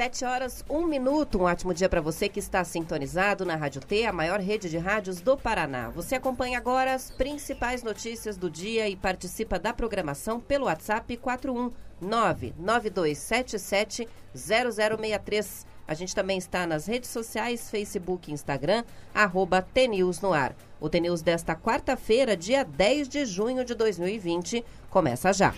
[0.00, 1.38] 7 horas, 1 minuto.
[1.38, 4.78] Um ótimo dia para você que está sintonizado na Rádio T, a maior rede de
[4.78, 5.90] rádios do Paraná.
[5.90, 11.70] Você acompanha agora as principais notícias do dia e participa da programação pelo WhatsApp 41
[12.00, 15.66] 99277 0063.
[15.86, 20.56] A gente também está nas redes sociais, Facebook e Instagram, arroba TNews no ar.
[20.80, 25.54] O TNews desta quarta-feira, dia 10 de junho de 2020, começa já.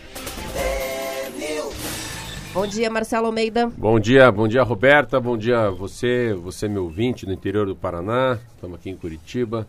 [2.52, 3.66] Bom dia, Marcelo Almeida.
[3.78, 5.18] Bom dia, bom dia, Roberta.
[5.18, 8.38] Bom dia você, você meu ouvinte no interior do Paraná.
[8.54, 9.66] Estamos aqui em Curitiba.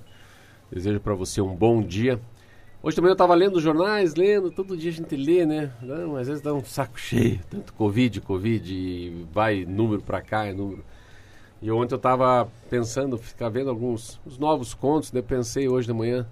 [0.70, 2.20] Desejo para você um bom dia.
[2.81, 5.72] Hoje também eu estava lendo jornais, lendo, todo dia a gente lê, né?
[5.81, 10.45] Não, às vezes dá um saco cheio, tanto Covid, Covid, e vai número para cá,
[10.45, 10.84] é número.
[11.61, 15.22] E ontem eu estava pensando, ficar vendo alguns os novos contos, né?
[15.22, 16.28] Pensei hoje de manhã,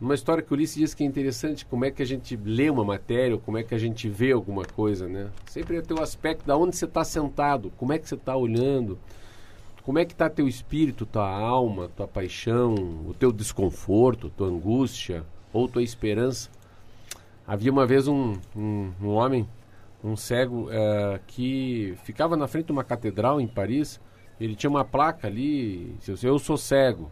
[0.00, 2.70] uma história que o Ulisses diz que é interessante, como é que a gente lê
[2.70, 5.28] uma matéria, ou como é que a gente vê alguma coisa, né?
[5.46, 8.98] Sempre tem o aspecto da onde você está sentado, como é que você está olhando,
[9.84, 12.74] como é que está teu espírito, tua alma, tua paixão,
[13.06, 16.48] o teu desconforto, tua angústia ou tua esperança.
[17.46, 19.46] Havia uma vez um, um, um homem,
[20.02, 24.00] um cego, uh, que ficava na frente de uma catedral em Paris.
[24.40, 27.10] Ele tinha uma placa ali, eu sou cego.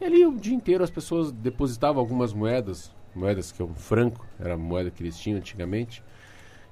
[0.00, 4.24] E ali o dia inteiro as pessoas depositavam algumas moedas, moedas que é um franco,
[4.38, 6.02] era a moeda que eles tinham antigamente.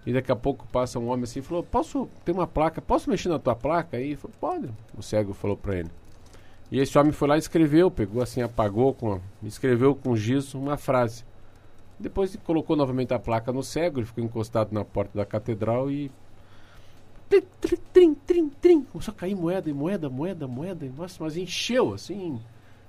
[0.06, 2.80] E daqui a pouco passa um homem assim e falou: Posso ter uma placa?
[2.80, 4.00] Posso mexer na tua placa?
[4.00, 4.70] E falou: Pode.
[4.96, 5.90] O cego falou para ele.
[6.70, 10.76] E esse homem foi lá e escreveu, pegou assim, apagou, com, escreveu com giz uma
[10.76, 11.24] frase.
[11.98, 16.10] Depois colocou novamente a placa no cego, ele ficou encostado na porta da catedral e.
[17.28, 17.42] Trim,
[17.92, 18.82] trim, trim, trim.
[18.82, 20.88] Começou a cair moeda, e moeda, moeda, moeda.
[20.96, 22.40] Nossa, mas encheu, assim.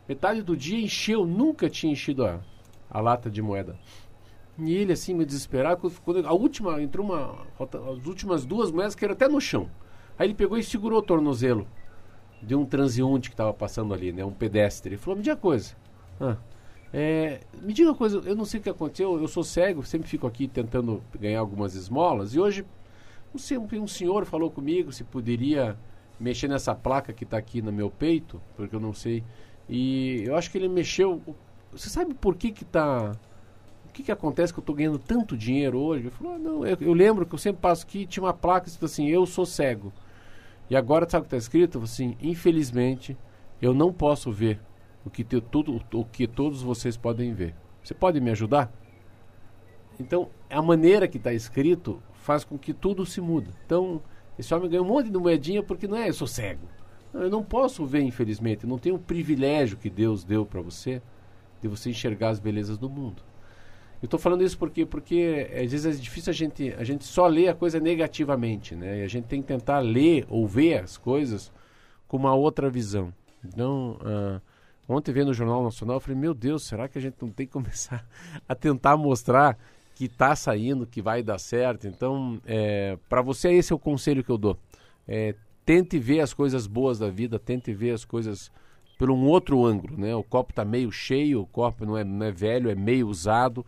[0.08, 2.40] Metade do dia encheu, nunca tinha enchido a,
[2.90, 3.78] a lata de moeda.
[4.58, 7.46] E ele, assim, me desesperado, quando a última, entrou uma.
[7.60, 9.70] As últimas duas moedas que eram até no chão.
[10.18, 11.68] Aí ele pegou e segurou o tornozelo
[12.42, 14.26] de um transeunte que estava passando ali, né?
[14.26, 14.92] Um pedestre.
[14.92, 15.76] Ele falou, me diga uma coisa.
[16.20, 16.38] Ah,
[16.94, 20.08] é, me diga uma coisa, eu não sei o que aconteceu, eu sou cego, sempre
[20.08, 22.66] fico aqui tentando ganhar algumas esmolas, e hoje
[23.36, 25.78] um, um senhor falou comigo se poderia
[26.20, 29.24] mexer nessa placa que está aqui no meu peito, porque eu não sei.
[29.70, 31.22] E eu acho que ele mexeu.
[31.72, 33.16] Você sabe por que que tá.
[33.86, 36.04] O que que acontece que eu estou ganhando tanto dinheiro hoje?
[36.04, 38.68] Ele falou, ah, não, eu, eu, lembro que eu sempre passo aqui tinha uma placa
[38.68, 39.92] escrito assim, eu sou cego.
[40.70, 41.82] E agora sabe o que está escrito?
[41.82, 43.18] Assim, infelizmente,
[43.62, 44.60] eu não posso ver
[45.04, 47.56] o que, te, tudo, o que todos vocês podem ver.
[47.84, 48.72] Você pode me ajudar?
[50.00, 53.50] Então, a maneira que está escrito faz com que tudo se muda.
[53.66, 54.02] Então,
[54.38, 56.68] esse homem ganha um monte de moedinha porque não é eu sou cego.
[57.14, 58.68] Eu não posso ver, infelizmente.
[58.68, 61.02] não tenho o privilégio que Deus deu para você
[61.62, 63.22] de você enxergar as belezas do mundo.
[64.02, 67.26] Eu estou falando isso porque porque às vezes é difícil a gente a gente só
[67.26, 69.00] ler a coisa negativamente, né?
[69.00, 71.52] E a gente tem que tentar ler ou ver as coisas
[72.08, 73.12] com uma outra visão.
[73.44, 74.42] Então, uh,
[74.88, 77.48] ontem vendo no Jornal Nacional, eu falei, meu Deus, será que a gente não tem
[77.48, 78.06] que começar
[78.48, 79.58] a tentar mostrar
[79.96, 81.88] que está saindo, que vai dar certo?
[81.88, 84.56] Então, é, para você, esse é o conselho que eu dou.
[85.08, 85.34] É,
[85.68, 88.50] tente ver as coisas boas da vida, tente ver as coisas
[88.98, 90.16] por um outro ângulo, né?
[90.16, 93.66] O copo está meio cheio, o copo não é, não é velho, é meio usado.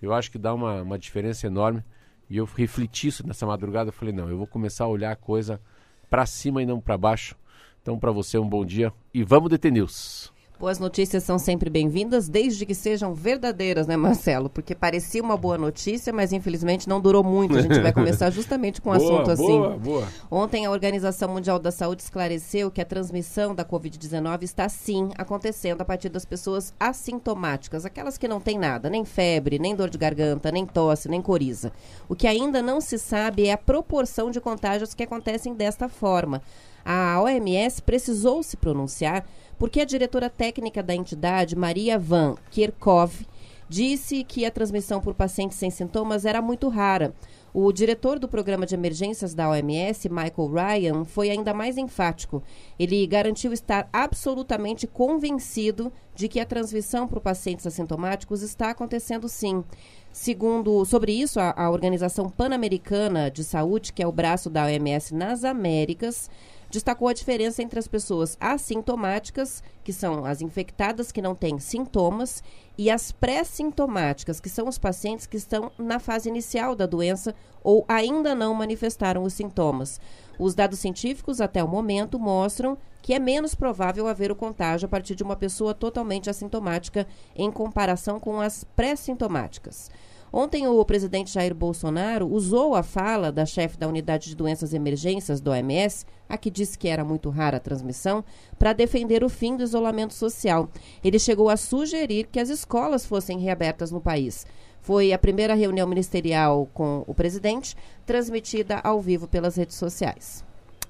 [0.00, 1.84] Eu acho que dá uma, uma diferença enorme.
[2.30, 3.90] E eu refleti isso nessa madrugada.
[3.90, 5.60] Eu falei, não, eu vou começar a olhar a coisa
[6.08, 7.36] para cima e não para baixo.
[7.82, 10.31] Então, para você, um bom dia e vamos deter news.
[10.62, 14.48] Boas notícias são sempre bem-vindas, desde que sejam verdadeiras, né, Marcelo?
[14.48, 17.58] Porque parecia uma boa notícia, mas infelizmente não durou muito.
[17.58, 19.58] A gente vai começar justamente com um boa, assunto assim.
[19.58, 20.08] Boa, boa.
[20.30, 25.80] Ontem a Organização Mundial da Saúde esclareceu que a transmissão da Covid-19 está sim acontecendo
[25.80, 29.98] a partir das pessoas assintomáticas, aquelas que não têm nada, nem febre, nem dor de
[29.98, 31.72] garganta, nem tosse, nem coriza.
[32.08, 36.40] O que ainda não se sabe é a proporção de contágios que acontecem desta forma.
[36.84, 39.24] A OMS precisou se pronunciar
[39.62, 43.28] porque a diretora técnica da entidade, Maria Van Kerkhove,
[43.68, 47.14] disse que a transmissão por pacientes sem sintomas era muito rara.
[47.54, 52.42] O diretor do programa de emergências da OMS, Michael Ryan, foi ainda mais enfático.
[52.76, 59.62] Ele garantiu estar absolutamente convencido de que a transmissão por pacientes assintomáticos está acontecendo sim.
[60.10, 65.14] Segundo, sobre isso, a, a Organização Pan-Americana de Saúde, que é o braço da OMS
[65.14, 66.28] nas Américas,
[66.72, 72.42] destacou a diferença entre as pessoas assintomáticas, que são as infectadas que não têm sintomas,
[72.78, 77.84] e as pré-sintomáticas, que são os pacientes que estão na fase inicial da doença ou
[77.86, 80.00] ainda não manifestaram os sintomas.
[80.38, 84.88] Os dados científicos até o momento mostram que é menos provável haver o contágio a
[84.88, 89.90] partir de uma pessoa totalmente assintomática em comparação com as pré-sintomáticas.
[90.32, 95.42] Ontem, o presidente Jair Bolsonaro usou a fala da chefe da unidade de doenças emergências
[95.42, 98.24] do OMS, a que disse que era muito rara a transmissão,
[98.58, 100.70] para defender o fim do isolamento social.
[101.04, 104.46] Ele chegou a sugerir que as escolas fossem reabertas no país.
[104.80, 107.76] Foi a primeira reunião ministerial com o presidente,
[108.06, 110.42] transmitida ao vivo pelas redes sociais.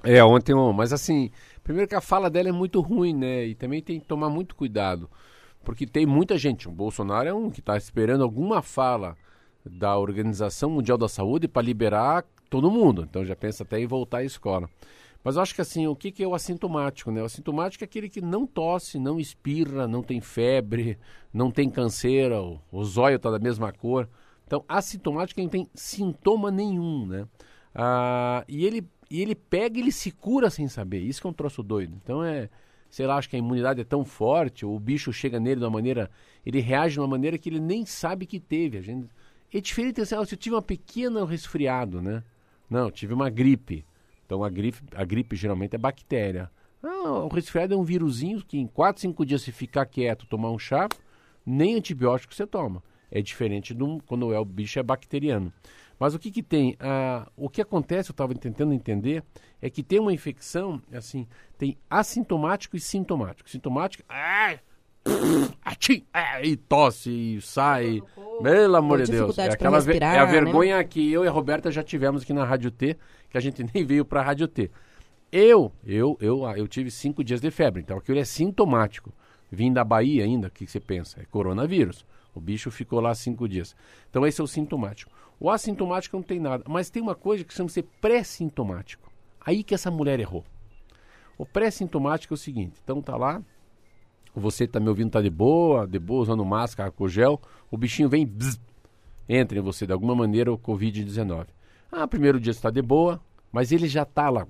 [0.05, 1.31] É, ontem, mas assim,
[1.65, 3.47] primeiro que a fala dela é muito ruim, né?
[3.47, 5.11] E também tem que tomar muito cuidado.
[5.65, 9.17] Porque tem muita gente, o Bolsonaro é um que está esperando alguma fala
[9.65, 13.07] da Organização Mundial da Saúde para liberar todo mundo.
[13.09, 14.69] Então já pensa até em voltar à escola.
[15.25, 17.11] Mas eu acho que assim, o que, que é o assintomático?
[17.13, 17.23] Né?
[17.23, 20.99] O assintomático é aquele que não tosse, não espirra, não tem febre,
[21.33, 24.09] não tem canseira, o, o zóio está da mesma cor.
[24.45, 27.27] Então, assintomático é quem tem sintoma nenhum, né?
[27.75, 31.01] Ah, e, ele, e ele pega e ele se cura sem saber.
[31.01, 31.95] Isso que é um troço doido.
[32.03, 32.51] Então é,
[32.93, 35.71] sei lá, acho que a imunidade é tão forte, o bicho chega nele de uma
[35.71, 36.11] maneira,
[36.45, 38.77] ele reage de uma maneira que ele nem sabe que teve.
[38.77, 39.09] A gente,
[39.51, 42.23] é diferente assim, ah, se eu tive uma pequena resfriado, né?
[42.69, 43.83] Não, tive uma gripe.
[44.27, 46.51] Então a gripe, a gripe geralmente é bactéria.
[46.83, 50.51] Ah, o resfriado é um vírusinho que em 4, 5 dias se ficar quieto, tomar
[50.51, 50.87] um chá,
[51.47, 52.83] nem antibiótico você toma.
[53.11, 55.51] É diferente do, quando é o bicho é bacteriano.
[55.99, 56.77] Mas o que, que tem?
[56.81, 59.23] Ah, o que acontece, eu estava tentando entender,
[59.61, 63.49] é que tem uma infecção, assim, tem assintomático e sintomático.
[63.49, 64.59] Sintomático, ah,
[65.65, 68.01] Achim, é, e tosse, e sai.
[68.43, 69.37] Pelo amor de Deus.
[69.37, 70.33] É, aquela respirar, é a né?
[70.33, 70.85] vergonha né?
[70.85, 72.97] que eu e a Roberta já tivemos aqui na Rádio T,
[73.29, 74.71] que a gente nem veio pra Rádio T.
[75.31, 79.13] Eu, eu, eu, eu tive cinco dias de febre, então aquilo é sintomático.
[79.51, 81.21] Vim da Bahia ainda, o que você pensa?
[81.21, 82.07] É coronavírus.
[82.35, 83.77] O bicho ficou lá cinco dias.
[84.11, 85.11] Então esse é o sintomático.
[85.39, 89.11] O assintomático não tem nada, mas tem uma coisa que chama-se pré-sintomático.
[89.41, 90.45] Aí que essa mulher errou.
[91.37, 93.43] O pré-sintomático é o seguinte, então tá lá,
[94.35, 97.41] você está me ouvindo, está de boa, de boa, usando máscara, com gel,
[97.71, 98.61] o bichinho vem, bzz,
[99.29, 101.47] entra em você de alguma maneira o Covid-19.
[101.91, 103.21] Ah, primeiro dia está de boa,
[103.51, 104.47] mas ele já está lá,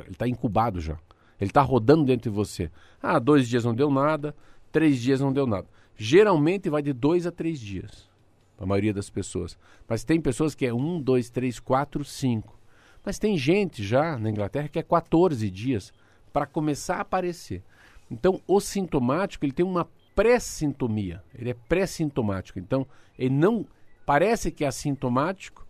[0.00, 0.98] ele está incubado já.
[1.38, 2.70] Ele está rodando dentro de você.
[3.00, 4.34] Ah, dois dias não deu nada,
[4.76, 5.66] três dias não deu nada.
[5.96, 8.10] Geralmente vai de dois a três dias,
[8.58, 9.56] a maioria das pessoas.
[9.88, 12.60] Mas tem pessoas que é um, dois, três, quatro, cinco.
[13.02, 15.94] Mas tem gente já na Inglaterra que é 14 dias
[16.30, 17.62] para começar a aparecer.
[18.10, 22.58] Então, o sintomático ele tem uma pré-sintomia, ele é pré-sintomático.
[22.58, 22.86] Então,
[23.18, 23.64] ele não
[24.04, 25.65] parece que é assintomático,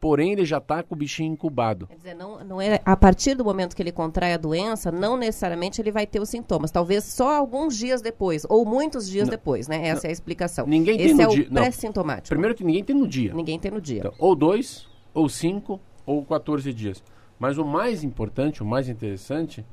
[0.00, 1.86] porém ele já está com o bichinho incubado.
[1.86, 5.16] Quer dizer, não, não é a partir do momento que ele contrai a doença, não
[5.16, 6.70] necessariamente ele vai ter os sintomas.
[6.70, 9.86] Talvez só alguns dias depois, ou muitos dias não, depois, né?
[9.86, 10.66] Essa não, é a explicação.
[10.66, 11.46] Ninguém Esse tem no é dia.
[11.48, 12.28] o pré-sintomático.
[12.28, 13.34] Primeiro que ninguém tem no dia.
[13.34, 13.98] Ninguém tem no dia.
[13.98, 17.04] Então, ou dois, ou cinco, ou 14 dias.
[17.38, 19.64] Mas o mais importante, o mais interessante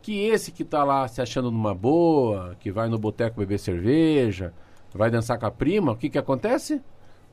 [0.00, 4.52] que esse que está lá se achando numa boa, que vai no boteco beber cerveja,
[4.92, 6.82] vai dançar com a prima, o que, que acontece?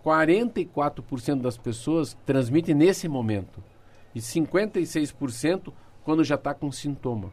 [0.03, 3.63] 44% das pessoas transmitem nesse momento
[4.13, 5.72] e 56%
[6.03, 7.32] quando já está com sintoma.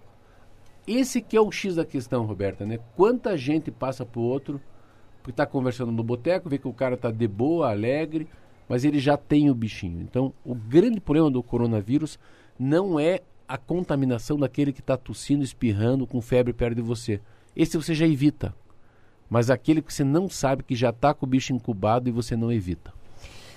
[0.87, 2.79] Esse que é o X da questão, Roberta, né?
[2.95, 4.61] Quanta gente passa para o outro,
[5.19, 8.29] porque está conversando no boteco, vê que o cara está de boa, alegre,
[8.69, 10.01] mas ele já tem o bichinho.
[10.01, 12.19] Então, o grande problema do coronavírus
[12.59, 17.21] não é a contaminação daquele que está tossindo, espirrando, com febre perto de você.
[17.55, 18.55] Esse você já evita.
[19.29, 22.37] Mas aquele que você não sabe que já está com o bicho incubado e você
[22.37, 22.93] não evita.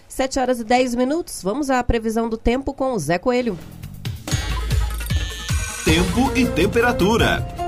[0.08, 1.42] 7 horas e 10 minutos.
[1.44, 3.58] Vamos à previsão do tempo com o Zé Coelho.
[5.86, 7.60] Tempo e temperatura.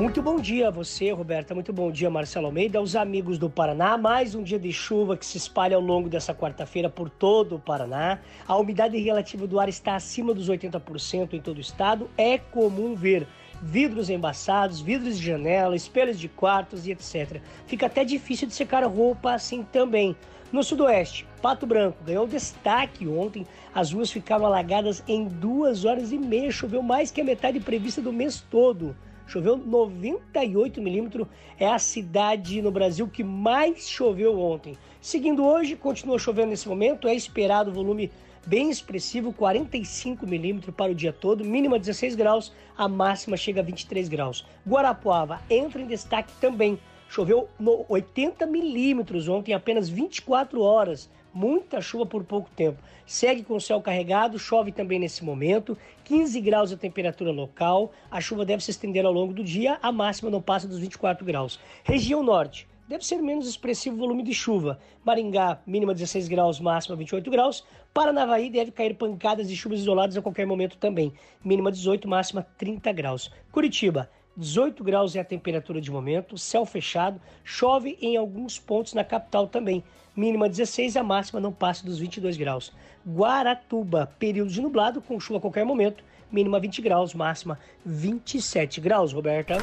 [0.00, 1.54] Muito bom dia a você, Roberta.
[1.54, 3.98] Muito bom dia, Marcelo Almeida, aos amigos do Paraná.
[3.98, 7.58] Mais um dia de chuva que se espalha ao longo dessa quarta-feira por todo o
[7.58, 8.18] Paraná.
[8.48, 12.08] A umidade relativa do ar está acima dos 80% em todo o estado.
[12.16, 13.26] É comum ver
[13.62, 17.40] vidros embaçados, vidros de janela, espelhos de quartos e etc.
[17.66, 20.16] Fica até difícil de secar roupa assim também.
[20.52, 23.46] No sudoeste, Pato Branco ganhou destaque ontem.
[23.72, 26.50] As ruas ficaram alagadas em duas horas e meia.
[26.50, 28.96] Choveu mais que a metade prevista do mês todo.
[29.28, 31.28] choveu 98 milímetros.
[31.56, 34.76] É a cidade no Brasil que mais choveu ontem.
[35.00, 38.10] Seguindo hoje, continua chovendo nesse momento, é esperado volume
[38.46, 43.64] bem expressivo, 45 milímetros para o dia todo, mínima 16 graus, a máxima chega a
[43.64, 44.46] 23 graus.
[44.66, 46.78] Guarapuava entra em destaque também.
[47.08, 47.48] Choveu
[47.88, 51.10] 80 milímetros ontem, em apenas 24 horas.
[51.34, 52.82] Muita chuva por pouco tempo.
[53.04, 55.76] Segue com o céu carregado, chove também nesse momento.
[56.04, 57.92] 15 graus a temperatura local.
[58.10, 59.78] A chuva deve se estender ao longo do dia.
[59.82, 61.58] A máxima não passa dos 24 graus.
[61.82, 64.80] Região norte deve ser menos expressivo o volume de chuva.
[65.04, 67.64] Maringá, mínima 16 graus, máxima 28 graus.
[67.94, 71.12] Paranavaí deve cair pancadas de chuvas isoladas a qualquer momento também.
[71.44, 73.30] Mínima 18, máxima 30 graus.
[73.52, 79.04] Curitiba, 18 graus é a temperatura de momento, céu fechado, chove em alguns pontos na
[79.04, 79.84] capital também.
[80.16, 82.72] Mínima 16, a máxima não passa dos 22 graus.
[83.06, 87.56] Guaratuba, período de nublado, com chuva a qualquer momento, mínima 20 graus, máxima
[87.86, 89.58] 27 graus, Roberta.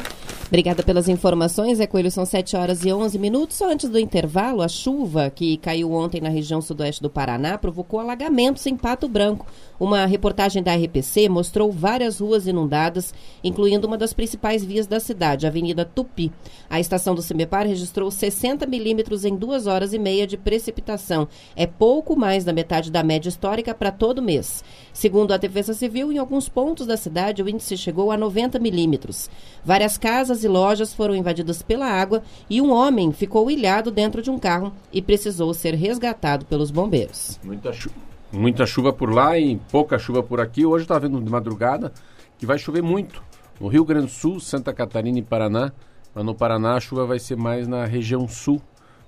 [0.48, 1.82] Obrigada pelas informações.
[1.82, 3.58] É Coelho, são 7 horas e 11 minutos.
[3.58, 8.00] Só antes do intervalo, a chuva que caiu ontem na região sudoeste do Paraná provocou
[8.00, 9.46] alagamentos em Pato Branco.
[9.78, 13.14] Uma reportagem da RPC mostrou várias ruas inundadas,
[13.44, 16.32] incluindo uma das principais vias da cidade, a Avenida Tupi.
[16.70, 21.28] A estação do CIMEPAR registrou 60 milímetros em duas horas e meia de precipitação.
[21.58, 24.64] É pouco mais da metade da média histórica para todo mês.
[24.98, 29.30] Segundo a Defesa Civil, em alguns pontos da cidade o índice chegou a 90 milímetros.
[29.64, 34.32] Várias casas e lojas foram invadidas pela água e um homem ficou ilhado dentro de
[34.32, 37.40] um carro e precisou ser resgatado pelos bombeiros.
[37.44, 37.92] Muita, chu
[38.32, 40.66] muita chuva por lá e pouca chuva por aqui.
[40.66, 41.94] Hoje está vendo de madrugada
[42.40, 43.22] que vai chover muito.
[43.62, 45.72] No Rio Grande do Sul, Santa Catarina e Paraná.
[46.16, 48.60] Mas no Paraná a chuva vai ser mais na região sul.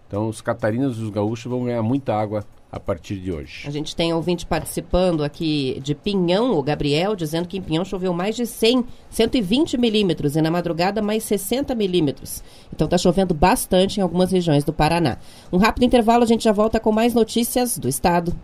[0.07, 3.67] Então os catarinas e os gaúchos vão ganhar muita água a partir de hoje.
[3.67, 8.13] A gente tem ouvinte participando aqui de Pinhão, o Gabriel, dizendo que em Pinhão choveu
[8.13, 12.43] mais de 100, 120 milímetros e na madrugada mais 60 milímetros.
[12.73, 15.17] Então está chovendo bastante em algumas regiões do Paraná.
[15.51, 18.35] Um rápido intervalo, a gente já volta com mais notícias do estado.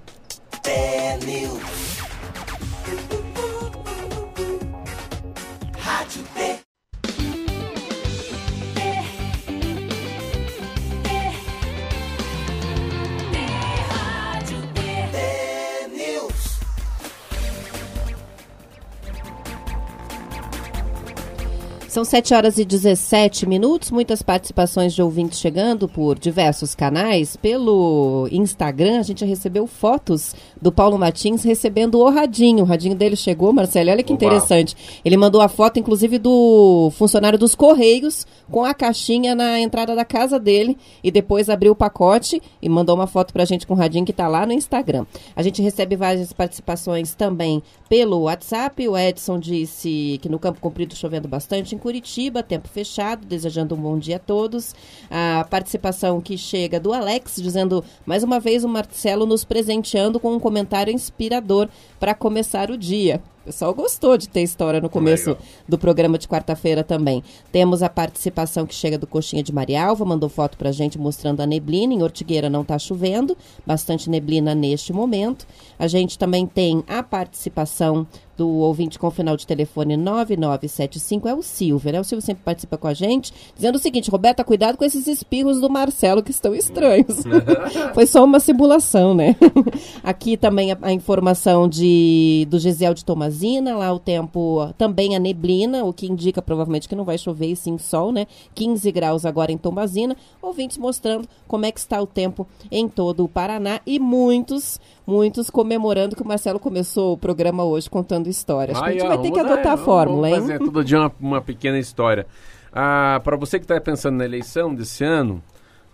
[21.96, 27.38] São 7 horas e 17 minutos, muitas participações de ouvintes chegando por diversos canais.
[27.38, 32.66] Pelo Instagram, a gente recebeu fotos do Paulo Martins recebendo o radinho.
[32.66, 34.26] O radinho dele chegou, Marcelo, olha que Oba.
[34.26, 34.76] interessante.
[35.06, 40.04] Ele mandou a foto, inclusive, do funcionário dos Correios com a caixinha na entrada da
[40.04, 43.78] casa dele e depois abriu o pacote e mandou uma foto pra gente com o
[43.78, 45.06] radinho que tá lá no Instagram.
[45.34, 48.86] A gente recebe várias participações também pelo WhatsApp.
[48.86, 54.00] O Edson disse que no Campo Comprido chovendo bastante, Curitiba, tempo fechado, desejando um bom
[54.00, 54.74] dia a todos.
[55.08, 60.34] A participação que chega do Alex, dizendo mais uma vez o Marcelo nos presenteando com
[60.34, 63.22] um comentário inspirador para começar o dia.
[63.44, 65.46] O pessoal gostou de ter história no começo Legal.
[65.70, 67.24] do programa de quarta-feira também.
[67.52, 71.46] Temos a participação que chega do Coxinha de Marialva, mandou foto pra gente mostrando a
[71.46, 71.94] neblina.
[71.94, 75.46] Em Ortigueira não está chovendo, bastante neblina neste momento.
[75.78, 81.42] A gente também tem a participação do ouvinte com final de telefone 9975 é o
[81.42, 82.00] Silvio, né?
[82.00, 85.60] O Silvio sempre participa com a gente, dizendo o seguinte: Roberta, cuidado com esses espirros
[85.62, 87.24] do Marcelo que estão estranhos.
[87.94, 89.36] Foi só uma simulação, né?
[90.04, 95.20] Aqui também a, a, informação de do Gisel de Tomazina, lá o tempo também a
[95.20, 98.28] neblina, o que indica provavelmente que não vai chover e sim sol, né?
[98.54, 100.16] 15 graus agora em Tomazina.
[100.42, 105.50] Ouvintes mostrando como é que está o tempo em todo o Paraná e muitos, muitos
[105.50, 108.82] comemorando que o Marcelo começou o programa hoje contando contando histórias.
[108.82, 110.58] a gente vai ter que adotar a fórmula, vamos hein?
[110.58, 112.26] fazer todo dia uma, uma pequena história.
[112.72, 115.42] Ah, Para você que está pensando na eleição desse ano,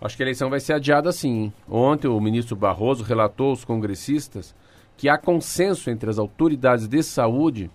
[0.00, 1.52] acho que a eleição vai ser adiada sim.
[1.68, 4.54] Ontem o ministro Barroso relatou aos congressistas
[4.96, 7.70] que há consenso entre as autoridades de saúde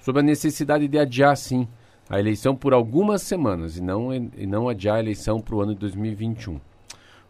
[0.00, 1.66] sobre a necessidade de adiar sim
[2.08, 5.74] a eleição por algumas semanas e não, e não adiar a eleição para o ano
[5.74, 6.60] de 2021.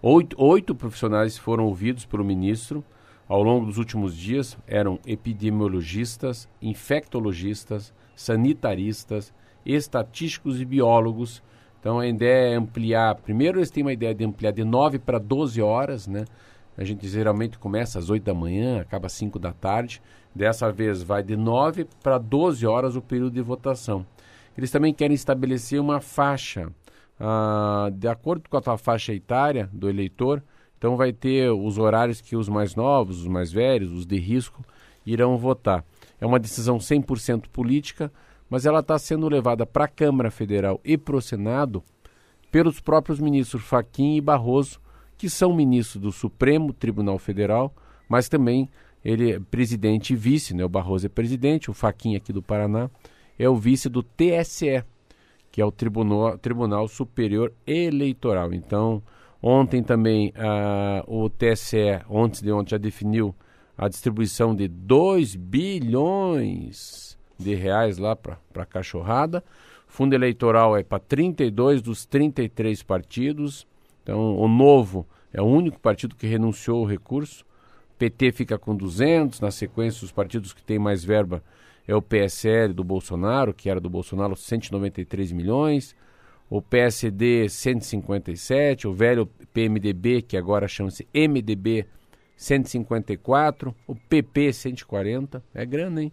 [0.02, 2.84] Oito, oito profissionais foram ouvidos pelo ministro
[3.28, 9.32] ao longo dos últimos dias eram epidemiologistas, infectologistas, sanitaristas,
[9.64, 11.42] estatísticos e biólogos.
[11.80, 13.14] Então a ideia é ampliar.
[13.16, 16.24] Primeiro eles têm uma ideia de ampliar de 9 para 12 horas, né?
[16.76, 20.00] A gente geralmente começa às 8 da manhã, acaba às 5 da tarde.
[20.34, 24.06] Dessa vez vai de 9 para 12 horas o período de votação.
[24.56, 26.70] Eles também querem estabelecer uma faixa,
[27.20, 30.42] ah, de acordo com a faixa etária do eleitor,
[30.82, 34.64] então vai ter os horários que os mais novos, os mais velhos, os de risco,
[35.06, 35.84] irão votar.
[36.20, 38.12] É uma decisão 100% política,
[38.50, 41.84] mas ela está sendo levada para a Câmara Federal e para o Senado
[42.50, 44.80] pelos próprios ministros Faquim e Barroso,
[45.16, 47.72] que são ministros do Supremo Tribunal Federal,
[48.08, 48.68] mas também
[49.04, 50.64] ele é presidente e vice, né?
[50.64, 52.90] o Barroso é presidente, o Faquim aqui do Paraná
[53.38, 54.82] é o vice do TSE,
[55.52, 58.52] que é o Tribunal, Tribunal Superior Eleitoral.
[58.52, 59.00] Então,
[59.42, 63.34] ontem também uh, o TSE, ontem de ontem, já definiu
[63.76, 69.42] a distribuição de 2 bilhões de reais lá para a cachorrada.
[69.88, 73.66] Fundo eleitoral é para 32 dos 33 partidos.
[74.02, 77.44] Então, o Novo é o único partido que renunciou ao recurso.
[77.98, 81.42] PT fica com 200, na sequência os partidos que têm mais verba
[81.86, 85.96] é o PSL do Bolsonaro, que era do Bolsonaro 193 milhões,
[86.52, 91.86] o PSD 157, o velho PMDB, que agora chama-se MDB
[92.36, 96.12] 154, o PP 140, é grana, hein?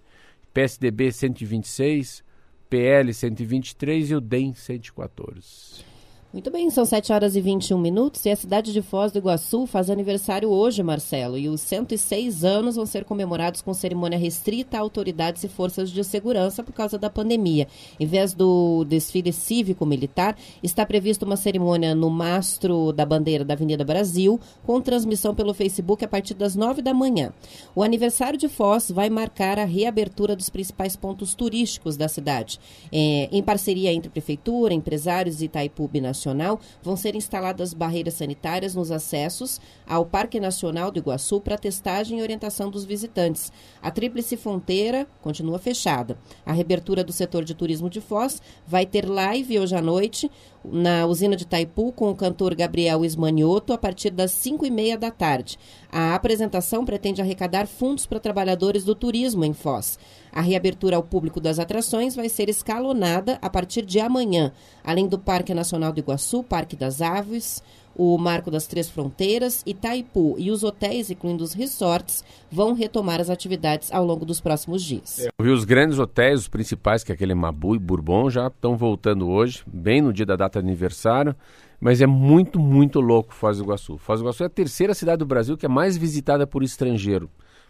[0.54, 2.24] PSDB 126,
[2.70, 5.84] PL 123 e o DEM 114.
[6.32, 9.66] Muito bem, são 7 horas e 21 minutos e a cidade de Foz do Iguaçu
[9.66, 14.80] faz aniversário hoje, Marcelo, e os 106 anos vão ser comemorados com cerimônia restrita a
[14.80, 17.68] autoridades e forças de segurança por causa da pandemia.
[18.00, 23.84] Em vez do desfile cívico-militar, está prevista uma cerimônia no mastro da bandeira da Avenida
[23.84, 27.34] Brasil, com transmissão pelo Facebook a partir das 9 da manhã.
[27.74, 32.60] O aniversário de Foz vai marcar a reabertura dos principais pontos turísticos da cidade.
[32.92, 38.76] É, em parceria entre prefeitura, empresários e Itaipu Nacional, Nacional, vão ser instaladas barreiras sanitárias
[38.76, 43.54] nos acessos ao Parque Nacional do Iguaçu para testagem e orientação dos visitantes.
[43.82, 46.18] A Tríplice Fronteira continua fechada.
[46.46, 50.30] A reabertura do setor de turismo de Foz vai ter live hoje à noite
[50.64, 54.98] na usina de Taipu com o cantor Gabriel Ismanioto a partir das 5 e meia
[54.98, 55.58] da tarde.
[55.92, 59.98] A apresentação pretende arrecadar fundos para trabalhadores do turismo em Foz.
[60.32, 64.52] A reabertura ao público das atrações vai ser escalonada a partir de amanhã,
[64.84, 67.64] além do Parque Nacional do Iguaçu, Parque das Aves,
[67.96, 73.30] o Marco das Três Fronteiras, Itaipu e os hotéis, incluindo os resorts, vão retomar as
[73.30, 75.20] atividades ao longo dos próximos dias.
[75.20, 79.30] É, os grandes hotéis, os principais, que é aquele Mabu e Bourbon, já estão voltando
[79.30, 81.36] hoje, bem no dia da data de aniversário.
[81.80, 83.98] Mas é muito, muito louco Foz do Iguaçu.
[83.98, 87.30] Foz do Iguaçu é a terceira cidade do Brasil que é mais visitada por estrangeiro.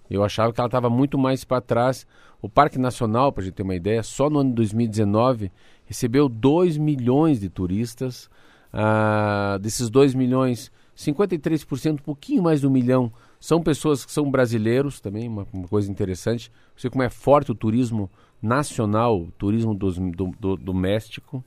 [0.09, 2.07] Eu achava que ela estava muito mais para trás.
[2.41, 5.51] O Parque Nacional, para a gente ter uma ideia, só no ano de 2019
[5.85, 8.29] recebeu 2 milhões de turistas.
[8.71, 14.29] Ah, desses 2 milhões, 53%, um pouquinho mais de um milhão, são pessoas que são
[14.29, 16.51] brasileiros também, uma, uma coisa interessante.
[16.75, 18.09] Você como é forte o turismo
[18.41, 21.43] nacional, o turismo do, do, do, doméstico.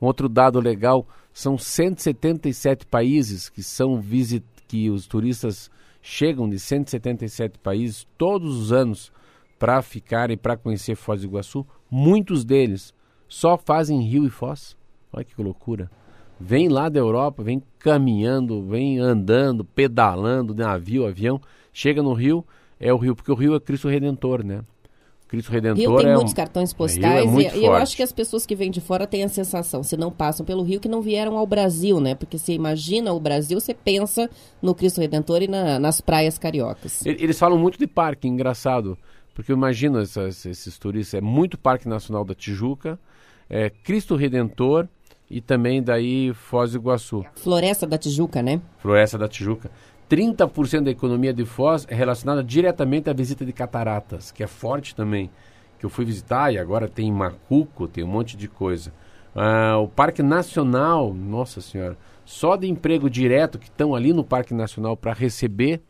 [0.00, 5.70] Um outro dado legal, são 177 países que são visit, que os turistas
[6.02, 9.10] chegam de 177 países todos os anos
[9.58, 11.66] para ficarem, para conhecer Foz do Iguaçu.
[11.90, 12.92] Muitos deles
[13.26, 14.76] só fazem Rio e Foz.
[15.10, 15.90] Olha que loucura.
[16.46, 21.40] Vem lá da Europa, vem caminhando, vem andando, pedalando, navio, avião,
[21.72, 22.44] chega no Rio,
[22.78, 24.60] é o Rio, porque o Rio é Cristo Redentor, né?
[25.26, 26.36] Cristo Redentor Rio tem é muitos um...
[26.36, 29.28] cartões postais é e, eu acho que as pessoas que vêm de fora têm a
[29.28, 32.14] sensação, se não passam pelo Rio, que não vieram ao Brasil, né?
[32.14, 34.28] Porque você imagina o Brasil, você pensa
[34.60, 37.06] no Cristo Redentor e na, nas praias cariocas.
[37.06, 38.98] Eles falam muito de parque, engraçado,
[39.34, 43.00] porque eu imagino essas, esses turistas, é muito Parque Nacional da Tijuca,
[43.48, 44.86] é Cristo Redentor
[45.30, 47.24] e também daí Foz do Iguaçu.
[47.34, 48.60] Floresta da Tijuca, né?
[48.78, 49.70] Floresta da Tijuca.
[50.08, 54.94] 30% da economia de Foz é relacionada diretamente à visita de cataratas, que é forte
[54.94, 55.30] também.
[55.78, 58.92] Que eu fui visitar e agora tem Macuco, tem um monte de coisa.
[59.34, 64.54] Ah, o Parque Nacional, nossa senhora, só de emprego direto que estão ali no Parque
[64.54, 65.82] Nacional para receber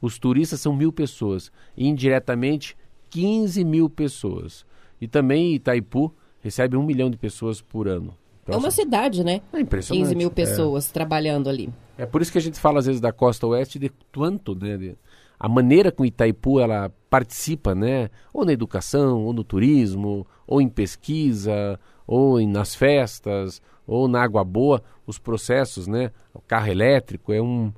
[0.00, 1.52] os turistas são mil pessoas.
[1.76, 2.76] E indiretamente,
[3.10, 4.64] 15 mil pessoas.
[5.00, 8.16] E também Itaipu recebe um milhão de pessoas por ano.
[8.42, 9.40] Então, é uma cidade, né?
[9.52, 10.04] É impressionante.
[10.04, 10.92] 15 mil pessoas é.
[10.92, 11.68] trabalhando ali.
[11.96, 14.76] É por isso que a gente fala às vezes da costa oeste de quanto, né?
[14.76, 14.96] De,
[15.38, 18.10] a maneira com Itaipu ela participa, né?
[18.32, 24.22] Ou na educação, ou no turismo, ou em pesquisa, ou em, nas festas, ou na
[24.22, 26.10] água boa, os processos, né?
[26.34, 27.72] O carro elétrico é um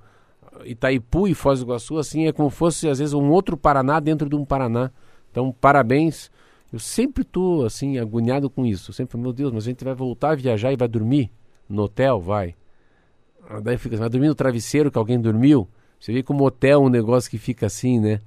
[0.64, 4.29] Itaipu e Foz do Iguaçu assim é como fosse às vezes um outro Paraná dentro
[4.29, 4.90] de um Paraná.
[5.31, 6.31] Então, parabéns.
[6.73, 8.91] Eu sempre estou assim agoniado com isso.
[8.91, 11.31] Eu sempre, meu Deus, mas a gente vai voltar a viajar e vai dormir
[11.69, 12.55] no hotel, vai.
[13.63, 15.69] Daí fica, vai dormir no travesseiro que alguém dormiu.
[16.01, 18.21] Você vê como hotel é um negócio que fica assim, né?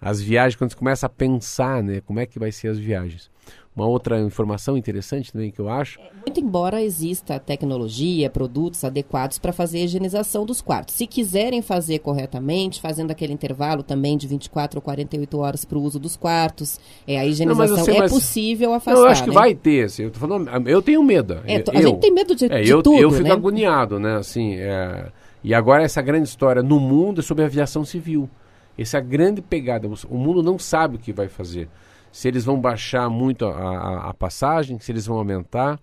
[0.00, 2.00] As viagens, quando você começa a pensar, né?
[2.00, 3.30] Como é que vai ser as viagens.
[3.74, 6.00] Uma outra informação interessante também que eu acho.
[6.26, 10.96] Muito embora exista tecnologia, produtos adequados para fazer a higienização dos quartos.
[10.96, 15.82] Se quiserem fazer corretamente, fazendo aquele intervalo também de 24 ou 48 horas para o
[15.82, 19.00] uso dos quartos, é, a higienização não, é possível afastar.
[19.00, 19.34] eu acho que né?
[19.34, 21.40] vai ter, assim, eu, tô falando, eu tenho medo.
[21.46, 23.32] É, eu, a gente tem medo de, é, de eu, tudo, Eu fico né?
[23.32, 24.16] agoniado, né?
[24.16, 25.06] Assim, é,
[25.44, 28.28] e agora essa grande história no mundo é sobre a aviação civil.
[28.76, 29.88] Essa é a grande pegada.
[30.08, 31.68] O mundo não sabe o que vai fazer
[32.12, 35.80] se eles vão baixar muito a, a, a passagem, se eles vão aumentar.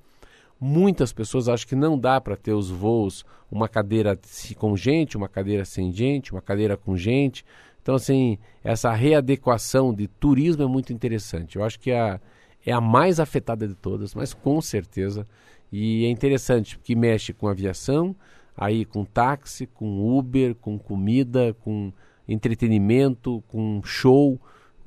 [0.59, 4.19] Muitas pessoas acham que não dá para ter os voos uma cadeira
[4.57, 7.45] com gente, uma cadeira sem gente, uma cadeira com gente.
[7.81, 11.55] Então, assim, essa readequação de turismo é muito interessante.
[11.55, 12.19] Eu acho que é a,
[12.65, 15.25] é a mais afetada de todas, mas com certeza.
[15.71, 18.15] E é interessante, porque mexe com aviação,
[18.55, 21.93] aí com táxi, com Uber, com comida, com
[22.27, 24.39] entretenimento, com show,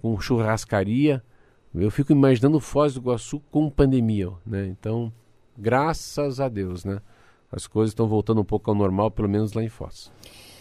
[0.02, 1.22] com churrascaria.
[1.74, 4.66] Eu fico imaginando Foz do Iguaçu com pandemia, né?
[4.66, 5.12] Então,
[5.56, 7.00] graças a Deus, né?
[7.50, 10.10] As coisas estão voltando um pouco ao normal, pelo menos lá em Foz.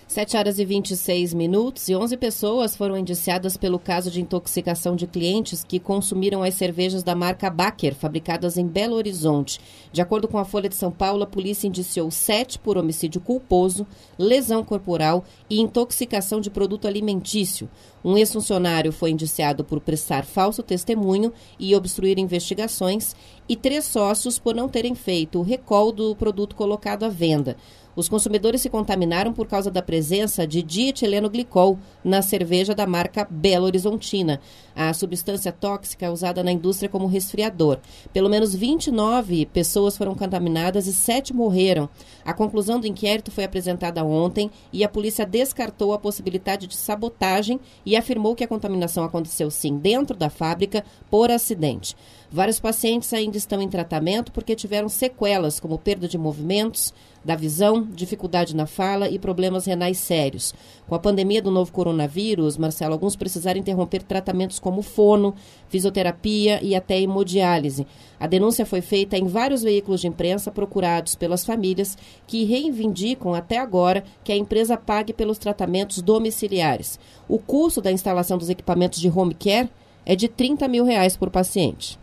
[0.09, 5.05] 7 horas e 26 minutos e 11 pessoas foram indiciadas pelo caso de intoxicação de
[5.05, 9.59] clientes que consumiram as cervejas da marca Baker, fabricadas em Belo Horizonte.
[9.91, 13.85] De acordo com a Folha de São Paulo, a polícia indiciou sete por homicídio culposo,
[14.17, 17.69] lesão corporal e intoxicação de produto alimentício.
[18.03, 23.15] Um ex-funcionário foi indiciado por prestar falso testemunho e obstruir investigações,
[23.47, 27.57] e três sócios por não terem feito o recall do produto colocado à venda.
[27.99, 33.27] Os consumidores se contaminaram por causa da presença de dietileno glicol na cerveja da marca
[33.29, 34.39] Belo Horizontina.
[34.73, 37.77] A substância tóxica é usada na indústria como resfriador.
[38.13, 41.89] Pelo menos 29 pessoas foram contaminadas e 7 morreram.
[42.23, 47.59] A conclusão do inquérito foi apresentada ontem e a polícia descartou a possibilidade de sabotagem
[47.85, 51.97] e afirmou que a contaminação aconteceu sim dentro da fábrica por acidente.
[52.31, 57.83] Vários pacientes ainda estão em tratamento porque tiveram sequelas, como perda de movimentos, da visão,
[57.83, 60.53] dificuldade na fala e problemas renais sérios.
[60.87, 65.35] Com a pandemia do novo coronavírus, Marcelo, alguns precisaram interromper tratamentos como fono,
[65.67, 67.85] fisioterapia e até hemodiálise.
[68.19, 73.57] A denúncia foi feita em vários veículos de imprensa procurados pelas famílias que reivindicam até
[73.57, 76.99] agora que a empresa pague pelos tratamentos domiciliares.
[77.27, 79.69] O custo da instalação dos equipamentos de home care
[80.05, 81.99] é de 30 mil reais por paciente.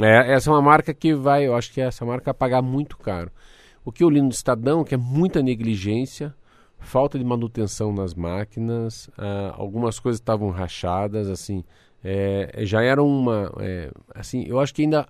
[0.00, 2.96] É, essa é uma marca que vai, eu acho que essa marca vai pagar muito
[2.96, 3.30] caro.
[3.84, 6.34] O que eu li no Estadão, que é muita negligência,
[6.78, 11.64] falta de manutenção nas máquinas, ah, algumas coisas estavam rachadas, assim,
[12.02, 15.06] é, já era uma, é, assim, eu acho que ainda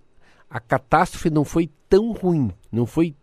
[0.48, 3.14] a catástrofe não foi tão ruim, não foi,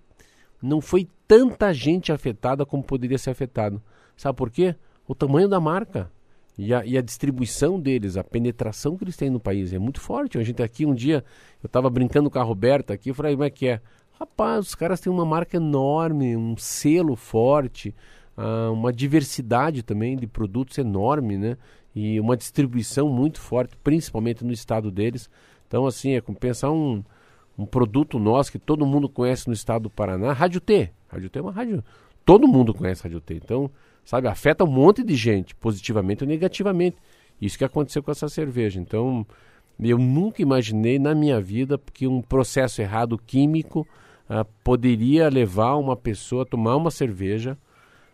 [0.62, 3.81] não foi tanta gente afetada como poderia ser afetado.
[4.17, 4.75] Sabe por quê?
[5.07, 6.12] O tamanho da marca.
[6.57, 10.01] E a, e a, distribuição deles, a penetração que eles têm no país é muito
[10.01, 10.38] forte.
[10.38, 11.23] A gente aqui um dia,
[11.63, 13.81] eu estava brincando com a Roberta aqui, eu falei, como é que é?
[14.19, 17.95] Rapaz, os caras têm uma marca enorme, um selo forte,
[18.38, 21.58] uh, uma diversidade também de produtos enorme, né?
[21.95, 25.29] E uma distribuição muito forte, principalmente no estado deles.
[25.67, 27.01] Então, assim, é como pensar um,
[27.58, 30.91] um produto nosso que todo mundo conhece no estado do Paraná, Rádio T.
[31.08, 31.82] Rádio T é uma rádio.
[32.25, 33.36] Todo mundo conhece Rádio T.
[33.36, 33.71] Então,
[34.03, 36.97] sabe, afeta um monte de gente, positivamente ou negativamente.
[37.41, 38.82] Isso que aconteceu com essa cerveja.
[38.82, 39.25] Então,
[39.79, 43.88] eu nunca imaginei na minha vida que um processo errado químico
[44.30, 47.58] uh, poderia levar uma pessoa a tomar uma cerveja,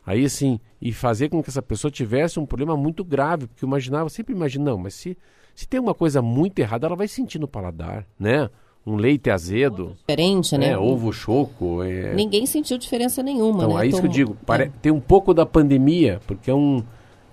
[0.05, 3.67] aí assim, e fazer com que essa pessoa tivesse um problema muito grave, porque eu
[3.67, 5.17] imaginava, sempre imagino, não, mas se,
[5.53, 8.49] se tem uma coisa muito errada, ela vai sentir no paladar, né?
[8.85, 9.95] um leite azedo.
[10.07, 10.69] Diferente, né?
[10.69, 11.81] É, ovo choco.
[11.81, 12.13] É...
[12.13, 13.85] Ninguém sentiu diferença nenhuma, então, né?
[13.85, 14.37] é isso que eu digo.
[14.45, 14.65] Pare...
[14.65, 14.71] É.
[14.81, 16.83] Tem um pouco da pandemia, porque é um.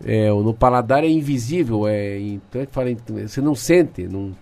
[0.05, 2.89] É, no paladar é invisível, é, então, é fala,
[3.25, 4.09] você não sente.
[4.09, 4.33] Não,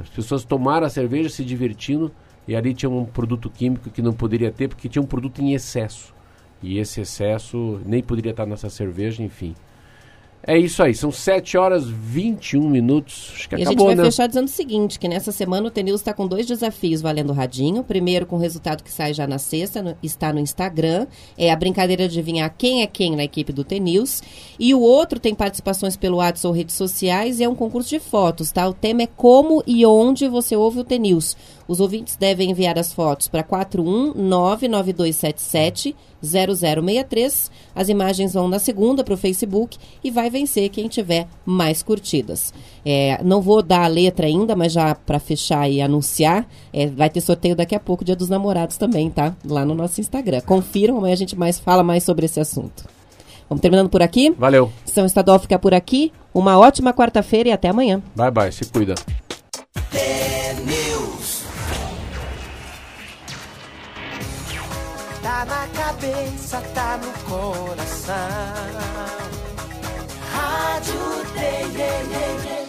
[0.00, 2.10] as pessoas tomaram a cerveja se divertindo
[2.46, 5.54] e ali tinha um produto químico que não poderia ter porque tinha um produto em
[5.54, 6.14] excesso.
[6.62, 9.54] E esse excesso nem poderia estar nessa cerveja, enfim.
[10.46, 13.32] É isso aí, são 7 horas 21 minutos.
[13.34, 14.10] Acho que e acabou, a gente vai né?
[14.10, 17.82] fechar dizendo o seguinte: que nessa semana o Tenil está com dois desafios valendo radinho.
[17.82, 21.06] Primeiro, com o resultado que sai já na sexta, no, está no Instagram.
[21.38, 24.22] É a brincadeira de adivinhar quem é quem na equipe do Tenils.
[24.58, 27.98] E o outro tem participações pelo WhatsApp ou redes sociais e é um concurso de
[27.98, 28.68] fotos, tá?
[28.68, 31.34] O tema é como e onde você ouve o Tenils.
[31.66, 37.50] Os ouvintes devem enviar as fotos para 4199277 0063.
[37.74, 42.52] As imagens vão na segunda para o Facebook e vai vencer quem tiver mais curtidas.
[42.84, 47.10] É, não vou dar a letra ainda, mas já para fechar e anunciar, é, vai
[47.10, 49.34] ter sorteio daqui a pouco, Dia dos Namorados também, tá?
[49.44, 50.40] Lá no nosso Instagram.
[50.42, 52.84] Confiram, amanhã a gente mais fala mais sobre esse assunto.
[53.48, 54.34] Vamos terminando por aqui?
[54.38, 54.72] Valeu.
[54.84, 56.12] São Estadual fica por aqui.
[56.32, 58.02] Uma ótima quarta-feira e até amanhã.
[58.16, 58.50] Bye, bye.
[58.50, 58.94] Se cuida.
[65.46, 68.14] Na cabeça, tá no coração.
[70.32, 72.63] Rádio Day, yeah, yeah, yeah.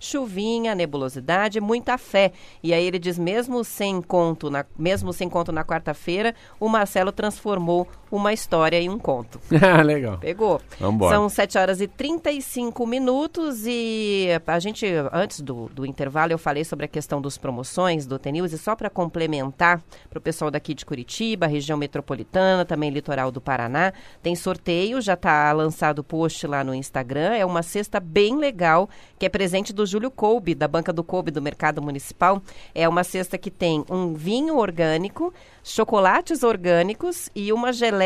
[0.00, 2.32] chuvinha, nebulosidade, muita fé.
[2.62, 7.12] E aí ele diz mesmo sem conto, na, mesmo sem conto na quarta-feira, o Marcelo
[7.12, 9.40] transformou uma história em um conto.
[9.62, 10.18] Ah, Legal.
[10.18, 10.60] Pegou.
[10.78, 11.14] Vambora.
[11.14, 16.64] São 7 horas e 35 minutos e a gente, antes do, do intervalo, eu falei
[16.64, 20.74] sobre a questão dos promoções do Tenils e só para complementar para o pessoal daqui
[20.74, 26.44] de Curitiba, região metropolitana, também litoral do Paraná, tem sorteio, já está lançado o post
[26.46, 30.66] lá no Instagram, é uma cesta bem legal, que é presente do Júlio Coube, da
[30.66, 32.42] Banca do Coube do Mercado Municipal.
[32.74, 38.01] É uma cesta que tem um vinho orgânico, chocolates orgânicos e uma geleia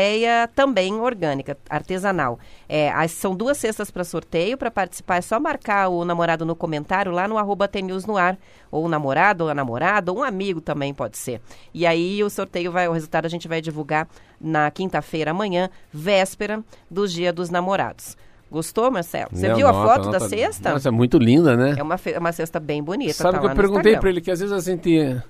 [0.55, 2.39] também orgânica, artesanal.
[2.67, 4.57] É, são duas cestas para sorteio.
[4.57, 8.37] Para participar é só marcar o namorado no comentário lá no arroba TNews no ar.
[8.69, 11.41] Ou o namorado, ou a namorada, ou um amigo também pode ser.
[11.73, 14.07] E aí o sorteio vai, o resultado a gente vai divulgar
[14.39, 18.17] na quinta-feira amanhã, véspera do Dia dos Namorados.
[18.51, 19.29] Gostou, Marcelo?
[19.33, 20.71] Você Não, viu a nota, foto da nota- cesta?
[20.71, 21.75] Nossa, é muito linda, né?
[21.77, 23.13] É uma, fe- uma cesta bem bonita.
[23.13, 25.21] Sabe tá que eu perguntei pra ele que às vezes a gente.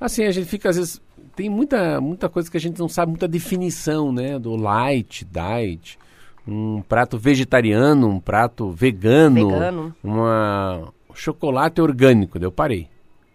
[0.00, 1.00] Assim, a gente fica, às vezes.
[1.34, 4.38] Tem muita, muita coisa que a gente não sabe, muita definição, né?
[4.38, 5.98] Do light, diet.
[6.46, 9.48] Um prato vegetariano, um prato vegano.
[9.50, 9.94] Vegano.
[10.02, 10.92] Uma.
[11.14, 12.38] Chocolate orgânico.
[12.38, 12.88] Daí eu parei.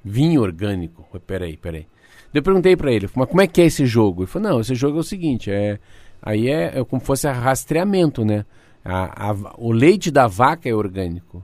[0.04, 1.06] Vinho orgânico.
[1.26, 1.88] Peraí, peraí.
[2.34, 4.24] Daí eu perguntei pra ele, mas como é que é esse jogo?
[4.24, 5.80] Ele falou, não, esse jogo é o seguinte, é.
[6.22, 8.46] Aí é, é como se fosse rastreamento, né?
[8.84, 11.44] A- a- o leite da vaca é orgânico.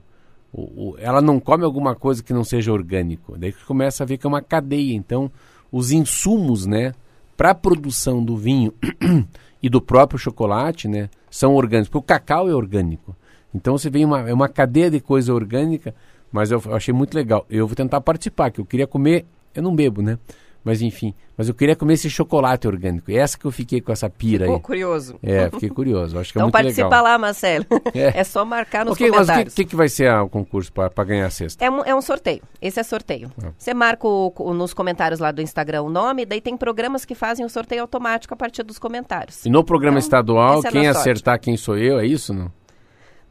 [0.52, 3.38] O- o- ela não come alguma coisa que não seja orgânico.
[3.38, 4.94] Daí que começa a ver que é uma cadeia.
[4.94, 5.30] Então,
[5.72, 6.94] os insumos, né,
[7.36, 8.72] para a produção do vinho
[9.62, 11.88] e do próprio chocolate, né, são orgânicos.
[11.88, 13.16] Porque o cacau é orgânico.
[13.54, 15.94] Então, você vê uma, é uma cadeia de coisa orgânica,
[16.30, 17.46] mas eu, eu achei muito legal.
[17.50, 20.18] Eu vou tentar participar, que eu queria comer, eu não bebo, né?
[20.64, 23.10] Mas enfim, mas eu queria comer esse chocolate orgânico.
[23.10, 24.62] E essa que eu fiquei com essa pira Ficou aí.
[24.62, 25.18] curioso.
[25.22, 26.16] É, fiquei curioso.
[26.18, 27.02] Acho que é Então muito participa legal.
[27.04, 27.66] lá, Marcelo.
[27.94, 28.20] É.
[28.20, 29.54] É, só marcar nos Ok, mas o que, comentários.
[29.54, 31.64] que, vai ser ah, o concurso para ganhar a cesta?
[31.64, 32.42] É um, é um sorteio.
[32.60, 33.30] Esse é sorteio.
[33.42, 33.48] Ah.
[33.58, 37.14] Você marca o- o- nos comentários lá do Instagram o nome, daí tem programas que
[37.14, 39.44] fazem o sorteio automático a partir dos comentários.
[39.44, 42.50] E no programa Então, estadual, é quem acertar quem sou eu, é isso, não?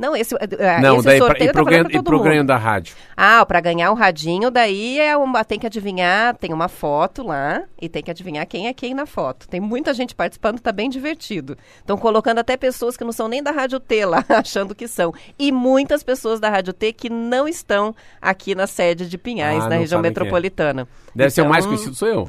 [0.01, 2.17] Não, esse, é, não, esse daí pra, sorteio e tá ganho, pra e todo pro
[2.17, 2.23] mundo.
[2.27, 2.95] ganho da rádio.
[3.15, 7.63] Ah, para ganhar o radinho, daí é uma, tem que adivinhar, tem uma foto lá
[7.79, 9.47] e tem que adivinhar quem é quem na foto.
[9.47, 11.55] Tem muita gente participando, tá bem divertido.
[11.77, 15.13] Estão colocando até pessoas que não são nem da Rádio T lá, achando que são.
[15.37, 19.69] E muitas pessoas da Rádio T que não estão aqui na sede de Pinhais, Ah,
[19.69, 20.01] na região é.
[20.01, 20.87] metropolitana.
[21.15, 22.27] Deve ser o mais Então, conhecido, sou eu.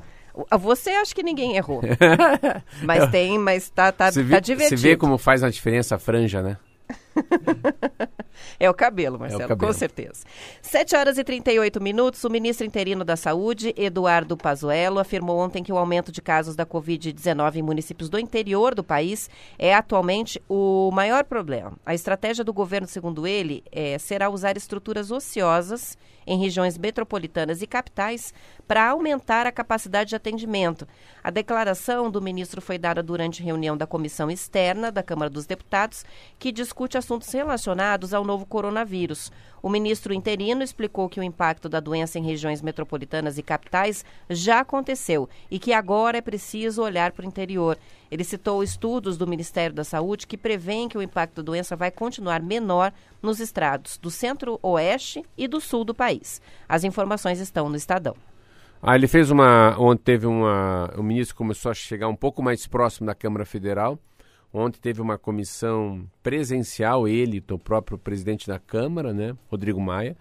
[0.60, 1.80] Você acho que ninguém errou.
[2.82, 4.80] Mas tem, mas tá, tá, Você tá vê, divertido.
[4.80, 6.56] você vê como faz a diferença a franja, né?
[8.58, 9.72] É o cabelo, Marcelo, cabelo.
[9.72, 10.24] com certeza.
[10.60, 12.22] 7 horas e 38 minutos.
[12.24, 16.64] O ministro interino da Saúde, Eduardo Pazuello, afirmou ontem que o aumento de casos da
[16.64, 21.72] Covid-19 em municípios do interior do país é atualmente o maior problema.
[21.84, 25.96] A estratégia do governo, segundo ele, é, será usar estruturas ociosas
[26.26, 28.32] em regiões metropolitanas e capitais
[28.66, 30.86] para aumentar a capacidade de atendimento.
[31.24, 36.04] A declaração do ministro foi dada durante reunião da comissão externa da Câmara dos Deputados,
[36.36, 39.30] que discute assuntos relacionados ao novo coronavírus.
[39.62, 44.58] O ministro interino explicou que o impacto da doença em regiões metropolitanas e capitais já
[44.58, 47.78] aconteceu e que agora é preciso olhar para o interior.
[48.10, 51.92] Ele citou estudos do Ministério da Saúde que prevêem que o impacto da doença vai
[51.92, 56.42] continuar menor nos estrados do centro-oeste e do sul do país.
[56.68, 58.16] As informações estão no Estadão.
[58.84, 59.78] Ah, ele fez uma.
[59.78, 60.92] Ontem teve uma.
[60.98, 63.96] O ministro começou a chegar um pouco mais próximo da Câmara Federal.
[64.52, 70.16] Ontem teve uma comissão presencial, ele, o próprio presidente da Câmara, né, Rodrigo Maia.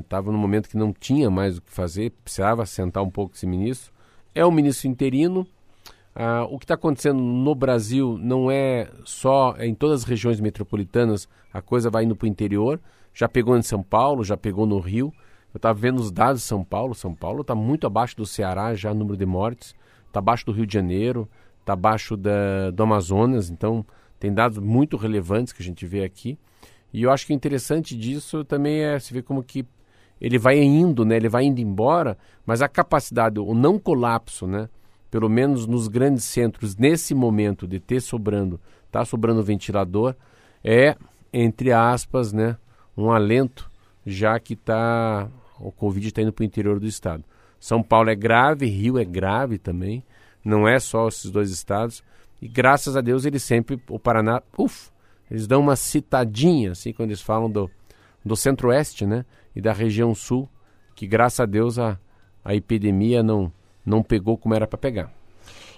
[0.00, 3.46] Estava num momento que não tinha mais o que fazer, precisava sentar um pouco esse
[3.46, 3.92] ministro.
[4.34, 5.46] É um ministro interino.
[6.14, 10.40] Ah, o que está acontecendo no Brasil não é só é em todas as regiões
[10.40, 12.80] metropolitanas, a coisa vai indo para o interior.
[13.14, 15.12] Já pegou em São Paulo, já pegou no Rio.
[15.52, 16.94] Eu estava vendo os dados de São Paulo.
[16.94, 19.74] São Paulo está muito abaixo do Ceará já, número de mortes.
[20.06, 21.28] está abaixo do Rio de Janeiro,
[21.60, 23.84] está abaixo da, do Amazonas, então
[24.18, 26.38] tem dados muito relevantes que a gente vê aqui.
[26.92, 29.66] E eu acho que o interessante disso também é se ver como que
[30.20, 31.16] ele vai indo, né?
[31.16, 34.68] Ele vai indo embora, mas a capacidade, o não colapso, né?
[35.10, 38.60] Pelo menos nos grandes centros, nesse momento de ter sobrando,
[38.90, 40.14] tá sobrando ventilador,
[40.62, 40.96] é,
[41.32, 42.56] entre aspas, né?
[42.96, 43.68] Um alento,
[44.06, 45.28] já que tá,
[45.62, 47.24] o Covid está indo para o interior do estado.
[47.58, 50.04] São Paulo é grave, Rio é grave também,
[50.44, 52.02] não é só esses dois estados.
[52.40, 54.90] E graças a Deus eles sempre, o Paraná, ufa,
[55.30, 57.70] eles dão uma citadinha, assim, quando eles falam do,
[58.24, 59.24] do centro-oeste, né?
[59.54, 60.48] E da região sul,
[60.94, 61.98] que graças a Deus a,
[62.44, 63.52] a epidemia não,
[63.86, 65.12] não pegou como era para pegar.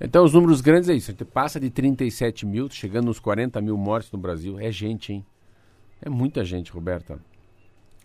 [0.00, 1.10] Então, os números grandes é isso.
[1.10, 4.58] A gente passa de 37 mil, chegando nos 40 mil mortes no Brasil.
[4.58, 5.24] É gente, hein?
[6.02, 7.20] É muita gente, Roberta.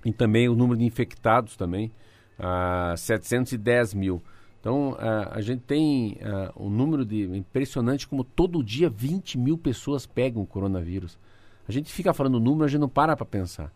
[0.05, 1.91] E também o número de infectados também,
[2.37, 4.21] ah, 710 mil.
[4.65, 9.59] Então, a, a gente tem a, um número de impressionante como todo dia 20 mil
[9.59, 11.19] pessoas pegam o coronavírus.
[11.67, 13.71] A gente fica falando número, a gente não para para pensar.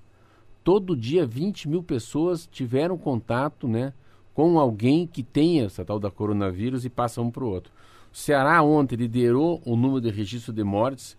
[0.64, 3.94] Todo dia 20 mil pessoas tiveram contato né,
[4.34, 7.72] com alguém que tenha essa tal da coronavírus e passa um para o outro.
[8.12, 11.16] O Ceará ontem liderou o número de registro de mortes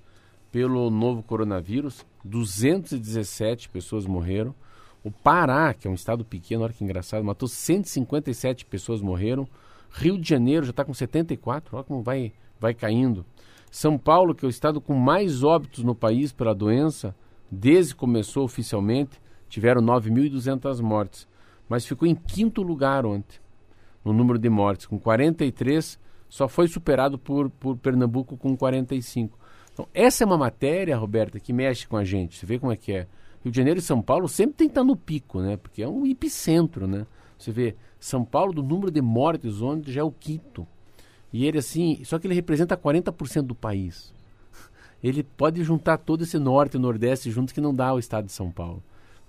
[0.51, 2.05] pelo novo coronavírus.
[2.25, 4.53] 217 pessoas morreram.
[5.03, 9.49] O Pará, que é um estado pequeno, olha que engraçado, matou 157 pessoas morreram.
[9.91, 13.25] Rio de Janeiro já está com 74, olha como vai, vai caindo.
[13.71, 17.15] São Paulo, que é o estado com mais óbitos no país pela doença,
[17.51, 21.27] desde que começou oficialmente, tiveram 9.200 mortes.
[21.69, 23.39] Mas ficou em quinto lugar ontem,
[24.05, 29.39] no número de mortes, com 43, só foi superado por, por Pernambuco com 45.
[29.73, 32.37] Então, essa é uma matéria, Roberta, que mexe com a gente.
[32.37, 33.07] Você vê como é que é.
[33.43, 35.57] Rio de Janeiro e São Paulo sempre tem que estar no pico, né?
[35.57, 37.07] Porque é um epicentro, né?
[37.39, 40.67] Você vê São Paulo, do número de mortes, onde já é o quinto.
[41.33, 44.13] E ele, assim, só que ele representa 40% do país.
[45.03, 48.33] Ele pode juntar todo esse norte e nordeste juntos que não dá o estado de
[48.33, 48.83] São Paulo.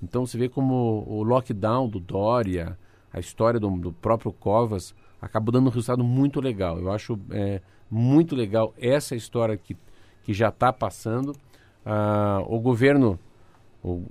[0.04, 2.78] Então você vê como o lockdown do Dória,
[3.14, 6.78] a história do, do próprio Covas, acabou dando um resultado muito legal.
[6.78, 9.78] Eu acho é, muito legal essa história que,
[10.24, 11.34] que já está passando.
[11.86, 13.18] Ah, o governo
[13.84, 14.04] o,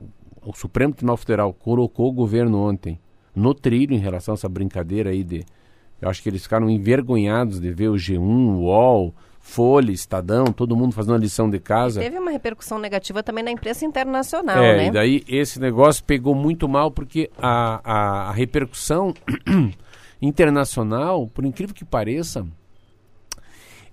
[0.45, 2.99] o Supremo Tribunal Federal colocou o governo ontem
[3.35, 5.45] no trilho em relação a essa brincadeira aí de.
[6.01, 10.75] Eu acho que eles ficaram envergonhados de ver o G1, o UOL, Folha, Estadão, todo
[10.75, 12.01] mundo fazendo a lição de casa.
[12.01, 14.87] Teve uma repercussão negativa também na imprensa internacional, é, né?
[14.87, 19.13] e daí esse negócio pegou muito mal porque a, a, a repercussão
[20.23, 22.47] internacional, por incrível que pareça,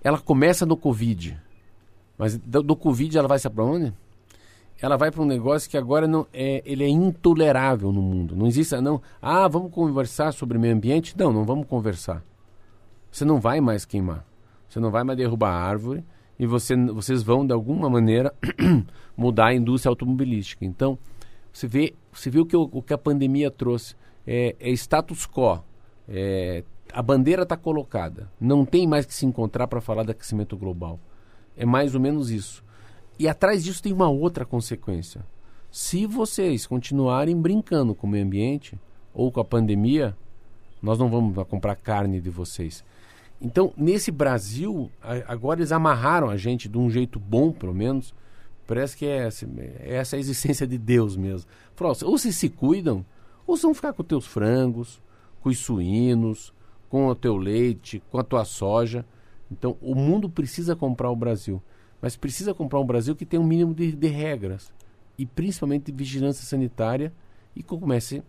[0.02, 1.38] ela começa no Covid.
[2.16, 3.92] Mas do, do Covid ela vai se para onde?
[4.84, 8.36] Ela vai para um negócio que agora não é, ele é intolerável no mundo.
[8.36, 9.02] Não existe, não.
[9.20, 11.16] Ah, vamos conversar sobre meio ambiente?
[11.18, 12.24] Não, não vamos conversar.
[13.10, 14.24] Você não vai mais queimar.
[14.68, 16.04] Você não vai mais derrubar a árvore
[16.38, 18.32] e você, vocês vão de alguma maneira
[19.16, 20.64] mudar a indústria automobilística.
[20.64, 20.98] Então,
[21.52, 25.64] você vê, você o que, o, o que a pandemia trouxe é, é status quo.
[26.08, 26.62] É,
[26.92, 28.30] a bandeira está colocada.
[28.40, 31.00] Não tem mais que se encontrar para falar de aquecimento global.
[31.56, 32.62] É mais ou menos isso.
[33.18, 35.24] E atrás disso tem uma outra consequência.
[35.70, 38.78] Se vocês continuarem brincando com o meio ambiente
[39.12, 40.16] ou com a pandemia,
[40.80, 42.84] nós não vamos comprar carne de vocês.
[43.40, 44.90] Então, nesse Brasil,
[45.26, 48.14] agora eles amarraram a gente de um jeito bom, pelo menos.
[48.66, 49.48] Parece que é essa,
[49.80, 51.48] é a existência de Deus mesmo.
[51.74, 53.04] Falou, ou vocês se cuidam,
[53.46, 55.00] ou vocês vão ficar com teus frangos,
[55.40, 56.52] com os suínos,
[56.88, 59.04] com o teu leite, com a tua soja.
[59.50, 61.62] Então, o mundo precisa comprar o Brasil
[62.00, 64.72] mas precisa comprar um Brasil que tenha um mínimo de, de regras
[65.18, 67.12] e principalmente de vigilância sanitária
[67.54, 68.22] e que comece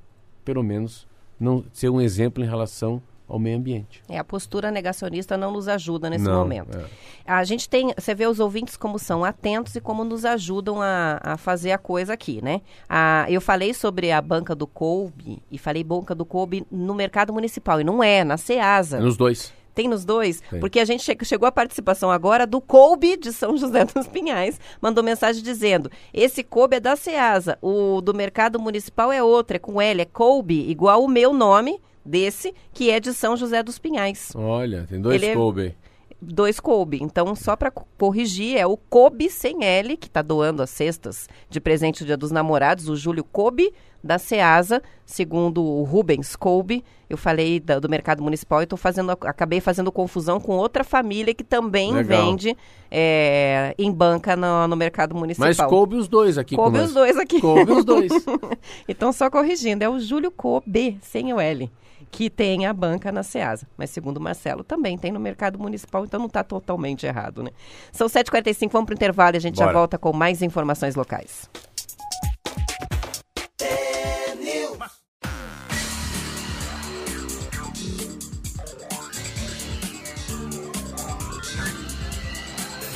[0.49, 1.07] pelo menos,
[1.39, 4.01] não ser um exemplo em relação ao meio ambiente.
[4.09, 6.75] É, a postura negacionista não nos ajuda nesse Não, momento.
[6.75, 6.85] é.
[7.23, 11.19] A gente tem, você vê os ouvintes como são atentos e como nos ajudam a,
[11.21, 12.61] a fazer a coisa aqui, né?
[12.89, 17.31] A, eu falei sobre a banca do Coube e falei banca do Coube no mercado
[17.31, 18.99] municipal e não é, na Ceasa.
[18.99, 19.53] Nos dois.
[19.73, 20.41] Tem nos dois?
[20.49, 20.59] Tem.
[20.59, 24.59] Porque a gente che- chegou à participação agora do Coube de São José dos Pinhais.
[24.81, 29.59] Mandou mensagem dizendo: esse Coube é da Ceasa, o do mercado municipal é outro, é
[29.59, 33.77] com L, é Coube, igual o meu nome desse, que é de São José dos
[33.77, 34.31] Pinhais.
[34.35, 35.75] Olha, tem dois Ele é- Kobe.
[36.21, 36.99] Dois Kobe.
[37.01, 41.59] Então, só para corrigir, é o Kobe sem L, que está doando as cestas de
[41.61, 46.83] presente do Dia dos Namorados, o Júlio Kobe, da Ceasa, segundo o Rubens Kobe.
[47.09, 51.33] Eu falei da- do mercado municipal e tô fazendo, acabei fazendo confusão com outra família
[51.33, 52.25] que também Legal.
[52.25, 52.55] vende
[52.91, 55.47] é, em banca no, no mercado municipal.
[55.47, 56.93] Mas coube os dois aqui Coube os nós.
[56.93, 57.39] dois aqui.
[57.41, 58.11] Coube os dois.
[58.87, 61.69] Então, só corrigindo, é o Júlio Kobe, sem o L,
[62.11, 63.67] que tem a banca na Ceasa.
[63.77, 67.51] Mas, segundo o Marcelo, também tem no mercado municipal, então não está totalmente errado, né?
[67.91, 69.77] São 7h45, vamos para o intervalo e a gente já Bora.
[69.77, 71.49] volta com mais informações locais.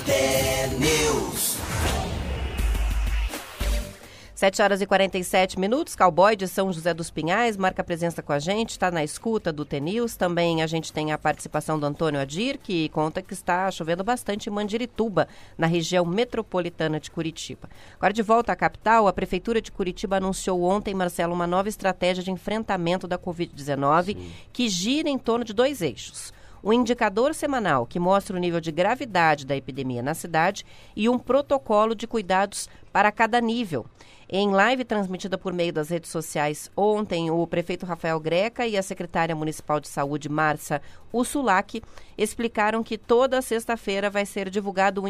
[0.05, 1.42] T-News.
[4.43, 8.39] 7 horas e 47 minutos, Cowboy de São José dos Pinhais, marca presença com a
[8.39, 10.17] gente, está na escuta do TNews.
[10.17, 14.49] Também a gente tem a participação do Antônio Adir, que conta que está chovendo bastante
[14.49, 17.69] em Mandirituba, na região metropolitana de Curitiba.
[17.95, 22.21] Agora, de volta à capital, a Prefeitura de Curitiba anunciou ontem, Marcelo, uma nova estratégia
[22.21, 24.17] de enfrentamento da Covid-19
[24.51, 26.33] que gira em torno de dois eixos.
[26.63, 31.19] Um indicador semanal que mostra o nível de gravidade da epidemia na cidade e um
[31.19, 33.85] protocolo de cuidados para cada nível.
[34.29, 38.81] Em live transmitida por meio das redes sociais ontem, o prefeito Rafael Greca e a
[38.81, 41.83] secretária municipal de saúde, Márcia Ursulac,
[42.17, 45.03] explicaram que toda sexta-feira vai ser divulgado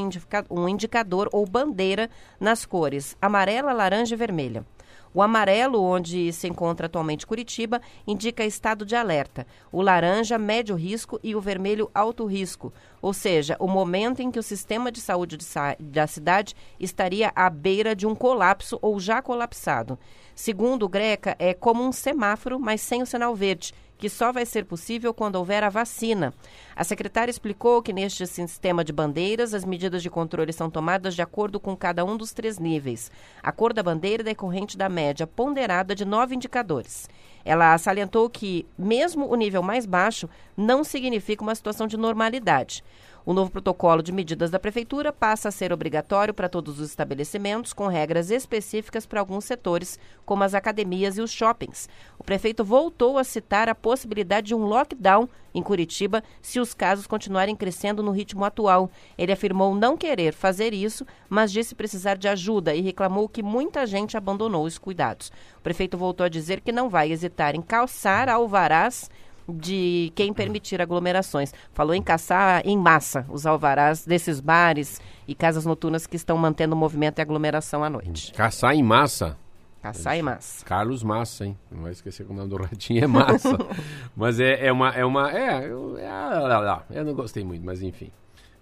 [0.49, 4.65] um indicador ou bandeira nas cores amarela, laranja e vermelha.
[5.13, 9.45] O amarelo, onde se encontra atualmente Curitiba, indica estado de alerta.
[9.71, 12.73] O laranja, médio risco e o vermelho, alto risco.
[13.01, 17.31] Ou seja, o momento em que o sistema de saúde de sa- da cidade estaria
[17.35, 19.99] à beira de um colapso ou já colapsado.
[20.33, 24.45] Segundo o Greca, é como um semáforo, mas sem o sinal verde, que só vai
[24.45, 26.33] ser possível quando houver a vacina.
[26.75, 31.21] A secretária explicou que neste sistema de bandeiras, as medidas de controle são tomadas de
[31.21, 33.09] acordo com cada um dos três níveis.
[33.41, 37.09] A cor da bandeira é decorrente da média ponderada de nove indicadores.
[37.45, 42.83] Ela salientou que, mesmo o nível mais baixo, não significa uma situação de normalidade.
[43.25, 47.71] O novo protocolo de medidas da Prefeitura passa a ser obrigatório para todos os estabelecimentos,
[47.71, 51.87] com regras específicas para alguns setores, como as academias e os shoppings.
[52.19, 57.07] O prefeito voltou a citar a possibilidade de um lockdown em Curitiba se os casos
[57.07, 58.91] continuarem crescendo no ritmo atual.
[59.17, 63.85] Ele afirmou não querer fazer isso, mas disse precisar de ajuda e reclamou que muita
[63.85, 65.31] gente abandonou os cuidados.
[65.57, 69.09] O prefeito voltou a dizer que não vai hesitar em calçar alvarás
[69.47, 71.53] de quem permitir aglomerações.
[71.73, 76.75] Falou em caçar em massa os alvarás desses bares e casas noturnas que estão mantendo
[76.75, 78.31] o movimento e aglomeração à noite.
[78.33, 79.37] Caçar em massa.
[79.81, 80.63] Caçar em massa.
[80.63, 81.57] Carlos Massa, hein?
[81.69, 83.57] Não vai esquecer que o nome do ratinho é Massa.
[84.15, 84.89] mas é, é uma.
[84.91, 86.85] É uma é, eu, é, ah, lá, lá.
[86.89, 88.09] eu não gostei muito, mas enfim.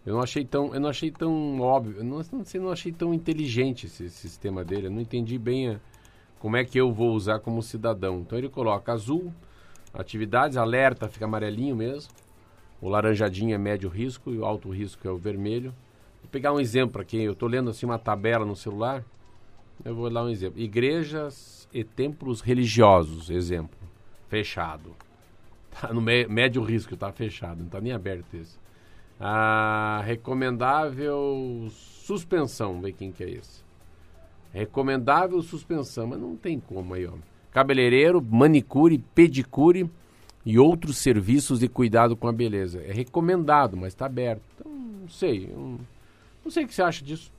[0.03, 2.91] Eu não achei tão, eu não achei tão óbvio, eu não, não sei, não achei
[2.91, 4.87] tão inteligente esse, esse sistema dele.
[4.87, 5.79] Eu não entendi bem a-
[6.39, 8.21] como é que eu vou usar como cidadão.
[8.21, 9.31] Então ele coloca azul,
[9.93, 12.11] atividades, alerta, fica amarelinho mesmo.
[12.81, 15.73] O laranjadinho é médio risco e o alto risco é o vermelho.
[16.21, 19.03] Vou pegar um exemplo para quem eu estou lendo assim uma tabela no celular.
[19.83, 20.59] Eu vou dar um exemplo.
[20.59, 23.77] Igrejas e templos religiosos, exemplo.
[24.29, 24.95] Fechado.
[25.79, 28.59] Tá no mé- médio risco, tá fechado, não tá nem aberto esse.
[29.17, 33.63] Ah, recomendável suspensão, ver quem que é esse.
[34.51, 37.13] Recomendável suspensão, mas não tem como aí, ó.
[37.51, 39.89] Cabeleireiro, manicure, pedicure
[40.45, 42.81] e outros serviços de cuidado com a beleza.
[42.87, 44.41] É recomendado, mas está aberto.
[44.55, 45.53] Então, não sei.
[46.43, 47.31] Não, sei o que você acha disso.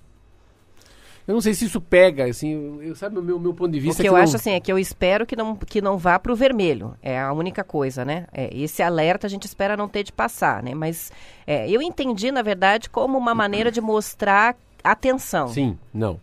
[1.27, 3.83] Eu não sei se isso pega, assim, eu, sabe o meu, meu ponto de O
[3.83, 5.97] vista que é eu não- acho assim é que eu espero que não, que não
[5.97, 6.95] vá para o vermelho.
[7.01, 8.27] É a única coisa, né?
[8.33, 10.75] É, esse alerta a gente espera não ter de passar, né?
[10.75, 11.13] Mas
[11.47, 15.47] é, eu entendi, na verdade, como uma maneira de mostrar atenção.
[15.47, 16.19] Sim, não.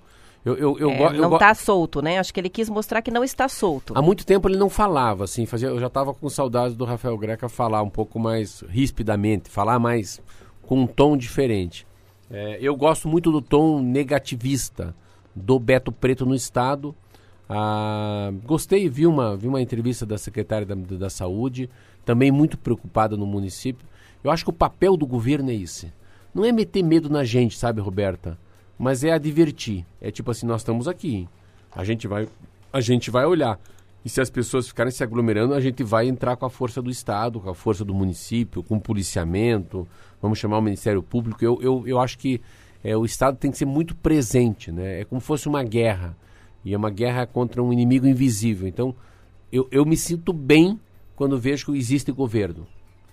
[0.45, 2.17] Eu, eu, eu, É, eu não está solto, né?
[2.17, 3.93] Acho que ele quis mostrar que não está solto.
[3.95, 7.17] Há muito tempo ele não falava, assim, fazia, eu já estava com saudades do Rafael
[7.17, 10.21] Greca falar um pouco mais rispidamente, falar mais
[10.61, 11.85] com um tom diferente.
[12.31, 14.95] É, eu gosto muito do tom negativista
[15.35, 16.95] do Beto Preto no Estado,
[17.51, 21.67] Ah, gostei, vi uma, vi uma entrevista da secretária da, da Saúde,
[22.05, 23.87] também muito preocupada no município.
[24.23, 25.91] Eu acho que o papel do governo é esse.
[26.33, 28.37] Não é meter medo na gente, sabe, Roberta?
[28.79, 29.85] Mas é advertir.
[30.01, 31.27] É tipo assim, nós estamos aqui.
[31.75, 32.27] A gente vai,
[32.71, 33.59] a gente vai olhar.
[34.03, 36.89] E se as pessoas ficarem se aglomerando, a gente vai entrar com a força do
[36.89, 39.85] Estado, com a força do município, com policiamento,
[40.21, 41.43] vamos chamar o Ministério Público.
[41.43, 42.39] Eu, eu, eu acho que
[42.81, 45.01] é, o Estado tem que ser muito presente, né?
[45.01, 46.15] É como se fosse uma guerra.
[46.63, 48.67] E é uma guerra contra um inimigo invisível.
[48.67, 48.95] Então,
[49.51, 50.79] eu, eu me sinto bem
[51.15, 52.65] quando vejo que existe governo.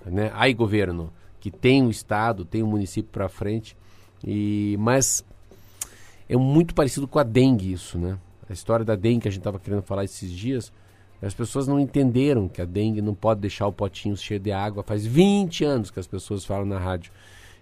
[0.04, 0.30] Né?
[0.32, 3.76] Há governo, que tem o Estado, tem o município para frente.
[4.24, 5.24] E, mas
[6.29, 8.18] é muito parecido com a dengue isso, né?
[8.49, 10.72] A história da dengue que a gente estava querendo falar esses dias,
[11.22, 14.83] as pessoas não entenderam que a dengue não pode deixar o potinho cheio de água.
[14.83, 17.11] Faz 20 anos que as pessoas falam na rádio.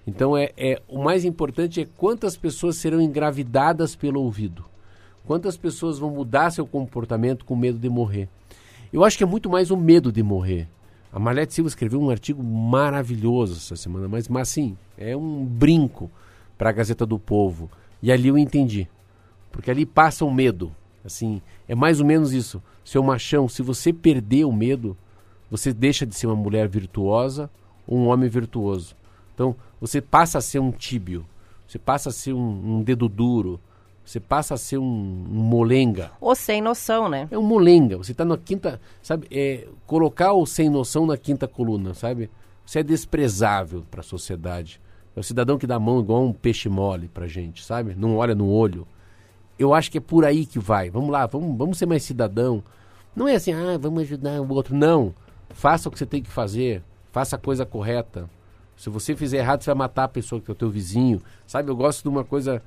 [0.07, 4.65] Então é, é o mais importante é quantas pessoas serão engravidadas pelo ouvido.
[5.27, 8.29] Quantas pessoas vão mudar seu comportamento com medo de morrer.
[8.93, 10.69] Eu acho que é muito mais o medo de morrer.
[11.11, 16.11] A Marlete Silva escreveu um artigo maravilhoso essa semana, mas, mas sim, é um brinco
[16.59, 17.71] para a Gazeta do Povo.
[18.05, 18.87] E ali eu entendi.
[19.51, 20.71] Porque ali passa o medo.
[21.03, 22.63] Assim, é mais ou menos isso.
[22.85, 24.95] Seu machão, se você perder o medo,
[25.51, 27.49] você deixa de ser uma mulher virtuosa
[27.87, 28.95] ou um homem virtuoso.
[29.33, 31.25] Então, você passa a ser um tíbio,
[31.67, 33.59] você passa a ser um, um dedo duro,
[34.05, 36.13] você passa a ser um, um molenga.
[36.21, 37.27] Ou sem noção, né?
[37.31, 37.97] É um molenga.
[37.97, 39.27] Você está na quinta, sabe?
[39.31, 42.29] É, colocar o sem noção na quinta coluna, sabe?
[42.67, 44.79] Você é desprezável para a sociedade.
[45.17, 47.95] É o cidadão que dá a mão igual um peixe mole pra gente, sabe?
[47.95, 48.87] Não olha no olho.
[49.59, 50.91] Eu acho que é por aí que vai.
[50.91, 52.63] Vamos lá, vamos, vamos ser mais cidadão.
[53.15, 54.75] Não é assim, ah, vamos ajudar o outro.
[54.75, 55.15] Não.
[55.51, 56.83] Faça o que você tem que fazer.
[57.13, 58.29] Faça a coisa correta.
[58.77, 61.23] Se você fizer errado, você vai matar a pessoa que é o teu vizinho.
[61.47, 62.61] Sabe, eu gosto de uma coisa.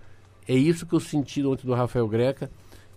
[0.47, 2.49] É isso que eu senti ontem do Rafael Greca.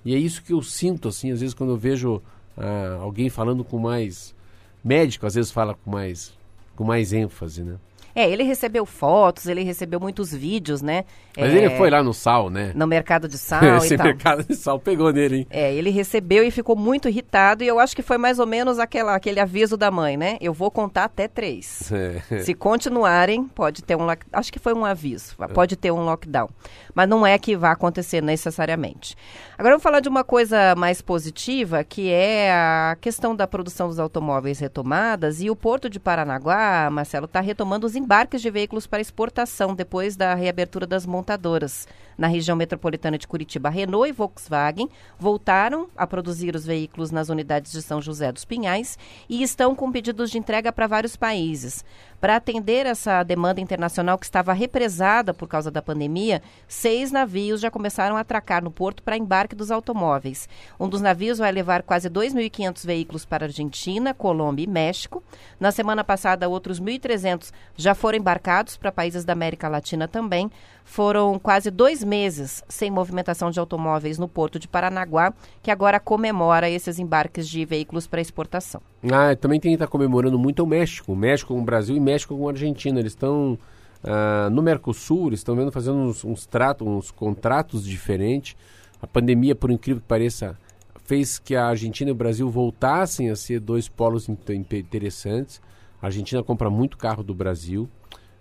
[0.04, 2.22] E é isso que eu sinto, assim, às vezes quando eu vejo
[2.56, 4.34] ah, alguém falando com mais.
[4.82, 6.32] Médico, às vezes fala com mais,
[6.74, 7.76] com mais ênfase, né?
[8.14, 11.04] É, ele recebeu fotos, ele recebeu muitos vídeos, né?
[11.36, 12.72] Mas É, ele foi lá no sal, né?
[12.74, 14.06] No mercado de sal Esse e tal.
[14.06, 15.46] mercado de sal pegou nele, hein?
[15.50, 18.78] É, ele recebeu e ficou muito irritado e eu acho que foi mais ou menos
[18.78, 20.36] aquela, aquele aviso da mãe, né?
[20.40, 21.90] Eu vou contar até três.
[21.92, 22.40] É.
[22.40, 26.48] Se continuarem, pode ter um acho que foi um aviso, pode ter um lockdown,
[26.94, 29.16] mas não é que vai acontecer necessariamente.
[29.56, 33.98] Agora vamos falar de uma coisa mais positiva, que é a questão da produção dos
[33.98, 39.00] automóveis retomadas e o Porto de Paranaguá, Marcelo, está retomando os embarques de veículos para
[39.00, 41.86] exportação depois da reabertura das montadoras.
[42.16, 44.88] Na região metropolitana de Curitiba, Renault e Volkswagen
[45.18, 48.98] voltaram a produzir os veículos nas unidades de São José dos Pinhais
[49.28, 51.84] e estão com pedidos de entrega para vários países.
[52.20, 57.70] Para atender essa demanda internacional que estava represada por causa da pandemia, seis navios já
[57.70, 60.46] começaram a atracar no porto para embarque dos automóveis.
[60.78, 65.22] Um dos navios vai levar quase 2.500 veículos para Argentina, Colômbia e México.
[65.58, 70.50] Na semana passada, outros 1.300 já foram embarcados para países da América Latina também.
[70.90, 75.32] Foram quase dois meses sem movimentação de automóveis no porto de Paranaguá,
[75.62, 78.82] que agora comemora esses embarques de veículos para exportação.
[79.04, 81.12] Ah, também tem que estar comemorando muito o México.
[81.12, 82.98] O México com o Brasil e México com a Argentina.
[82.98, 83.56] Eles estão
[84.02, 88.56] ah, no Mercosul, estão vendo fazendo uns, uns, tratos, uns contratos diferentes.
[89.00, 90.58] A pandemia, por incrível que pareça,
[91.04, 94.36] fez que a Argentina e o Brasil voltassem a ser dois polos in-
[94.72, 95.62] interessantes.
[96.02, 97.88] A Argentina compra muito carro do Brasil.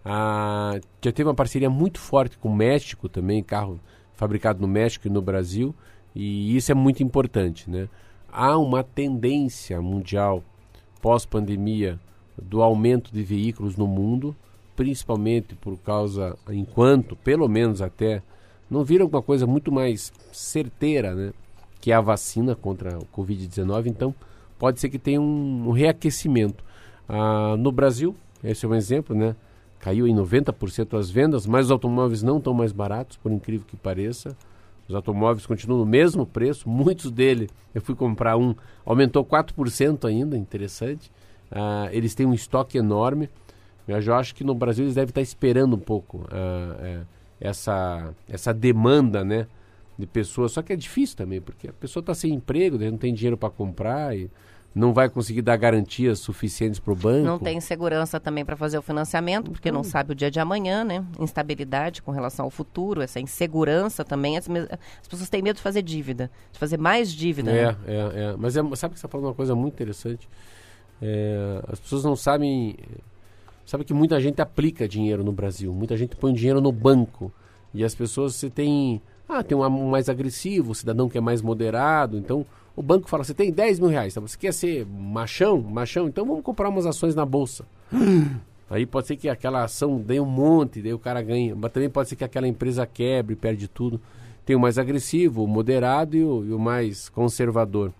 [0.04, 3.80] Ah, já teve uma parceria muito forte com o México também, carro
[4.16, 5.74] fabricado no México e no Brasil,
[6.16, 7.88] e isso é muito importante, né?
[8.32, 10.44] Há uma tendência mundial
[11.02, 12.00] pós-pandemia
[12.42, 14.36] do aumento de veículos no mundo,
[14.76, 18.22] principalmente por causa, enquanto, pelo menos até,
[18.70, 21.34] não viram uma coisa muito mais certeira, né?
[21.82, 24.14] Que é a vacina contra o Covid-19, então
[24.58, 26.64] pode ser que tenha um, um reaquecimento.
[27.08, 29.36] Ah, no Brasil, esse é um exemplo, né?
[29.80, 33.78] Caiu em 90% as vendas, mas os automóveis não estão mais baratos, por incrível que
[33.78, 34.36] pareça.
[34.88, 38.56] Os automóveis continuam no mesmo preço, muitos deles, eu fui comprar um,
[38.86, 41.12] aumentou 4% ainda, interessante.
[41.52, 43.30] Ah, eles têm um estoque enorme,
[43.88, 47.02] eu acho que no Brasil eles devem estar esperando um pouco ah, é,
[47.40, 49.48] essa, essa demanda, né?
[49.98, 53.14] De pessoas, só que é difícil também, porque a pessoa está sem emprego, não tem
[53.14, 54.30] dinheiro para comprar e
[54.74, 57.26] não vai conseguir dar garantias suficientes para o banco.
[57.26, 60.84] Não tem segurança também para fazer o financiamento, porque não sabe o dia de amanhã,
[60.84, 61.04] né?
[61.20, 64.38] Instabilidade com relação ao futuro, essa insegurança também.
[64.38, 67.52] As, as pessoas têm medo de fazer dívida, de fazer mais dívida.
[67.52, 67.78] É, né?
[67.88, 68.36] é, é.
[68.38, 70.30] Mas é, sabe que você está falando uma coisa muito interessante?
[71.02, 72.78] É, as pessoas não sabem.
[73.66, 77.32] Sabe que muita gente aplica dinheiro no Brasil, muita gente põe dinheiro no banco.
[77.74, 81.22] E as pessoas, você tem Ah, tem um um mais agressivo, o cidadão que é
[81.22, 82.18] mais moderado.
[82.18, 82.46] Então,
[82.80, 84.22] o banco fala: você tem 10 mil reais, tá?
[84.22, 85.62] você quer ser machão?
[85.62, 86.08] Machão?
[86.08, 87.66] Então vamos comprar umas ações na bolsa.
[88.70, 91.54] Aí pode ser que aquela ação dê um monte, daí o cara ganha.
[91.56, 94.00] Mas também pode ser que aquela empresa quebre, perde tudo.
[94.46, 97.92] Tem o mais agressivo, o moderado e o, e o mais conservador.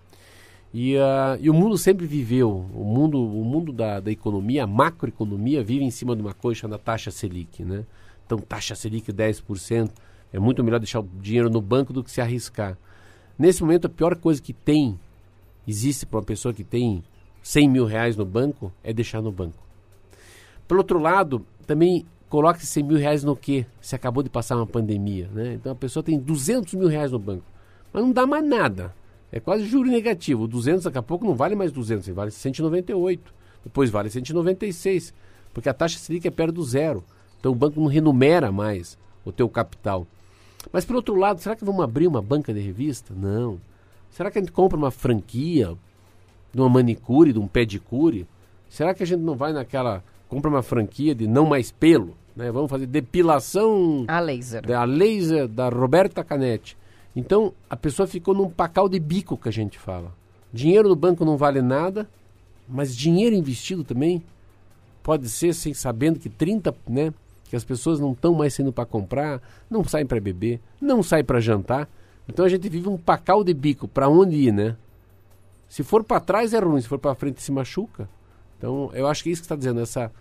[0.72, 4.66] E, ah, e o mundo sempre viveu, o mundo, o mundo da, da economia, a
[4.66, 7.84] macroeconomia, vive em cima de uma coisa chamada taxa Selic, né?
[8.24, 9.90] Então, taxa Selic 10%,
[10.32, 12.78] é muito melhor deixar o dinheiro no banco do que se arriscar.
[13.40, 15.00] Nesse momento, a pior coisa que tem,
[15.66, 17.02] existe para uma pessoa que tem
[17.42, 19.56] 100 mil reais no banco, é deixar no banco.
[20.68, 23.64] Pelo outro lado, também coloque 100 mil reais no quê?
[23.80, 25.54] Se acabou de passar uma pandemia, né?
[25.54, 27.46] Então a pessoa tem 200 mil reais no banco,
[27.90, 28.94] mas não dá mais nada.
[29.32, 30.42] É quase juro negativo.
[30.42, 33.32] O 200 daqui a pouco não vale mais 200, ele vale 198.
[33.64, 35.14] Depois vale 196,
[35.54, 37.02] porque a taxa Selic é perto do zero.
[37.38, 40.06] Então o banco não renumera mais o teu capital.
[40.72, 43.14] Mas por outro lado, será que vamos abrir uma banca de revista?
[43.14, 43.58] Não.
[44.10, 45.74] Será que a gente compra uma franquia
[46.52, 48.26] de uma manicure, de um pedicure?
[48.68, 52.52] Será que a gente não vai naquela compra uma franquia de não mais pelo, né?
[52.52, 54.64] Vamos fazer depilação A laser.
[54.64, 56.76] da laser da Roberta Canetti.
[57.14, 60.14] Então, a pessoa ficou num pacal de bico que a gente fala.
[60.52, 62.08] Dinheiro no banco não vale nada,
[62.68, 64.22] mas dinheiro investido também
[65.02, 67.12] pode ser sem sabendo que 30, né,
[67.50, 71.24] que as pessoas não estão mais saindo para comprar, não saem para beber, não saem
[71.24, 71.88] para jantar.
[72.26, 74.76] Então a gente vive um pacal de bico, para onde ir, né?
[75.68, 78.08] Se for para trás é ruim, se for para frente se machuca.
[78.56, 80.12] Então, eu acho que é isso que está dizendo essa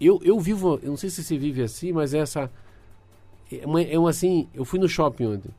[0.00, 2.50] eu, eu vivo, eu não sei se você vive assim, mas essa
[3.50, 5.50] é uma, é assim, eu fui no shopping ontem.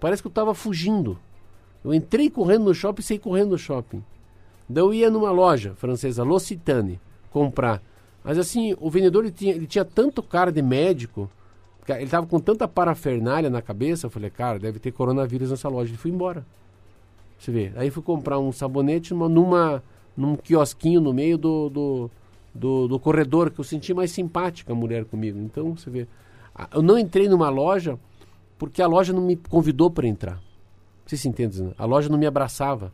[0.00, 1.18] Parece que eu estava fugindo.
[1.84, 4.02] Eu entrei correndo no shopping e saí correndo no shopping.
[4.68, 7.00] Daí eu ia numa loja francesa, L'Occitane,
[7.30, 7.80] comprar.
[8.26, 11.30] Mas assim, o vendedor ele tinha, ele tinha tanto cara de médico,
[11.88, 15.90] ele estava com tanta parafernália na cabeça, eu falei, cara, deve ter coronavírus nessa loja.
[15.90, 16.44] Ele foi embora.
[17.38, 17.72] Você vê.
[17.76, 19.82] Aí fui comprar um sabonete numa, numa
[20.16, 22.10] num quiosquinho no meio do, do,
[22.52, 25.38] do, do corredor, que eu senti mais simpática a mulher comigo.
[25.38, 26.08] Então, você vê.
[26.74, 27.96] Eu não entrei numa loja
[28.58, 30.42] porque a loja não me convidou para entrar.
[31.06, 31.62] Você se entende?
[31.62, 31.70] né?
[31.78, 32.92] A loja não me abraçava.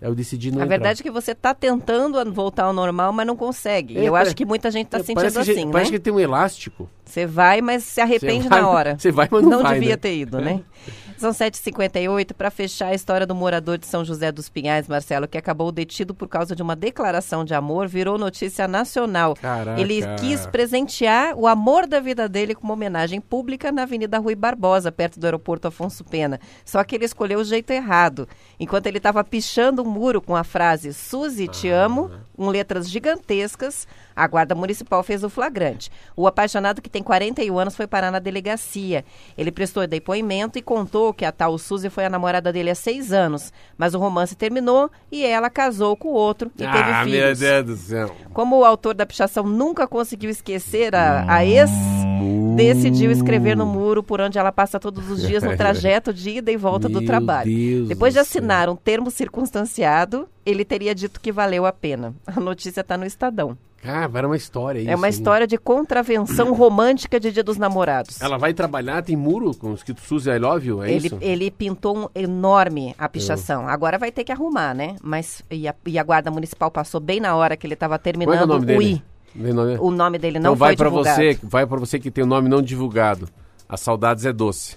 [0.00, 0.76] Eu decidi não A entrar.
[0.76, 3.98] verdade é que você está tentando voltar ao normal, mas não consegue.
[3.98, 5.72] É, E eu acho que muita gente está É, sentindo que, assim, gente- né?
[5.72, 6.88] Parece que tem um elástico.
[7.04, 8.96] Você vai, mas se arrepende vai, na hora.
[8.98, 9.96] você vai, mas não vai, devia né?
[9.96, 10.60] ter ido, né?
[11.18, 15.36] São 7h58 para fechar a história do morador de São José dos Pinhais, Marcelo, que
[15.36, 19.34] acabou detido por causa de uma declaração de amor, virou notícia nacional.
[19.34, 19.80] Caraca.
[19.80, 24.36] Ele quis presentear o amor da vida dele com uma homenagem pública na Avenida Rui
[24.36, 26.38] Barbosa, perto do aeroporto Afonso Pena.
[26.64, 28.28] Só que ele escolheu o jeito errado.
[28.60, 33.88] Enquanto ele estava pichando um muro com a frase Suzy, te amo, com letras gigantescas,
[34.18, 35.90] a Guarda Municipal fez o flagrante.
[36.16, 39.04] O apaixonado, que tem 41 anos, foi parar na delegacia.
[39.36, 43.12] Ele prestou depoimento e contou que a tal Suzy foi a namorada dele há seis
[43.12, 43.52] anos.
[43.76, 47.38] Mas o romance terminou e ela casou com o outro e teve ah, meu filhos.
[47.38, 48.16] Deus do céu.
[48.32, 51.70] Como o autor da pichação nunca conseguiu esquecer a, a ex,
[52.56, 56.50] decidiu escrever no muro por onde ela passa todos os dias no trajeto de ida
[56.50, 57.50] e volta do trabalho.
[57.50, 58.40] Deus Depois de do céu.
[58.40, 62.14] assinar um termo circunstanciado, ele teria dito que valeu a pena.
[62.26, 63.56] A notícia está no Estadão.
[63.84, 64.90] Ah, era uma história isso.
[64.90, 65.10] é uma hein?
[65.10, 68.20] história de contravenção romântica de Dia dos Namorados.
[68.20, 71.18] Ela vai trabalhar, tem muro com escrito Suzy I love you, é Ele, isso?
[71.20, 73.68] ele pintou um enorme a pichação.
[73.68, 74.96] Agora vai ter que arrumar, né?
[75.00, 77.98] Mas e a, e a guarda municipal passou bem na hora que ele estava Qual
[77.98, 78.84] é, é terminando o nome dele?
[78.94, 79.02] I.
[79.34, 81.16] Nome- O nome dele então não vai foi pra divulgado.
[81.16, 83.28] você, vai para você que tem o nome não divulgado.
[83.68, 84.76] As saudades é doce,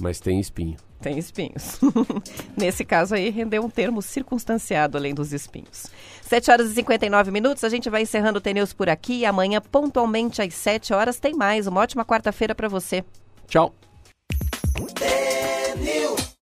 [0.00, 0.76] mas tem espinho.
[1.00, 1.78] Tem espinhos.
[2.56, 5.86] Nesse caso aí, rendeu um termo circunstanciado além dos espinhos.
[6.22, 9.24] 7 horas e 59 minutos, a gente vai encerrando o TNews por aqui.
[9.24, 11.66] Amanhã, pontualmente às 7 horas, tem mais.
[11.66, 13.04] Uma ótima quarta-feira para você.
[13.46, 13.72] Tchau.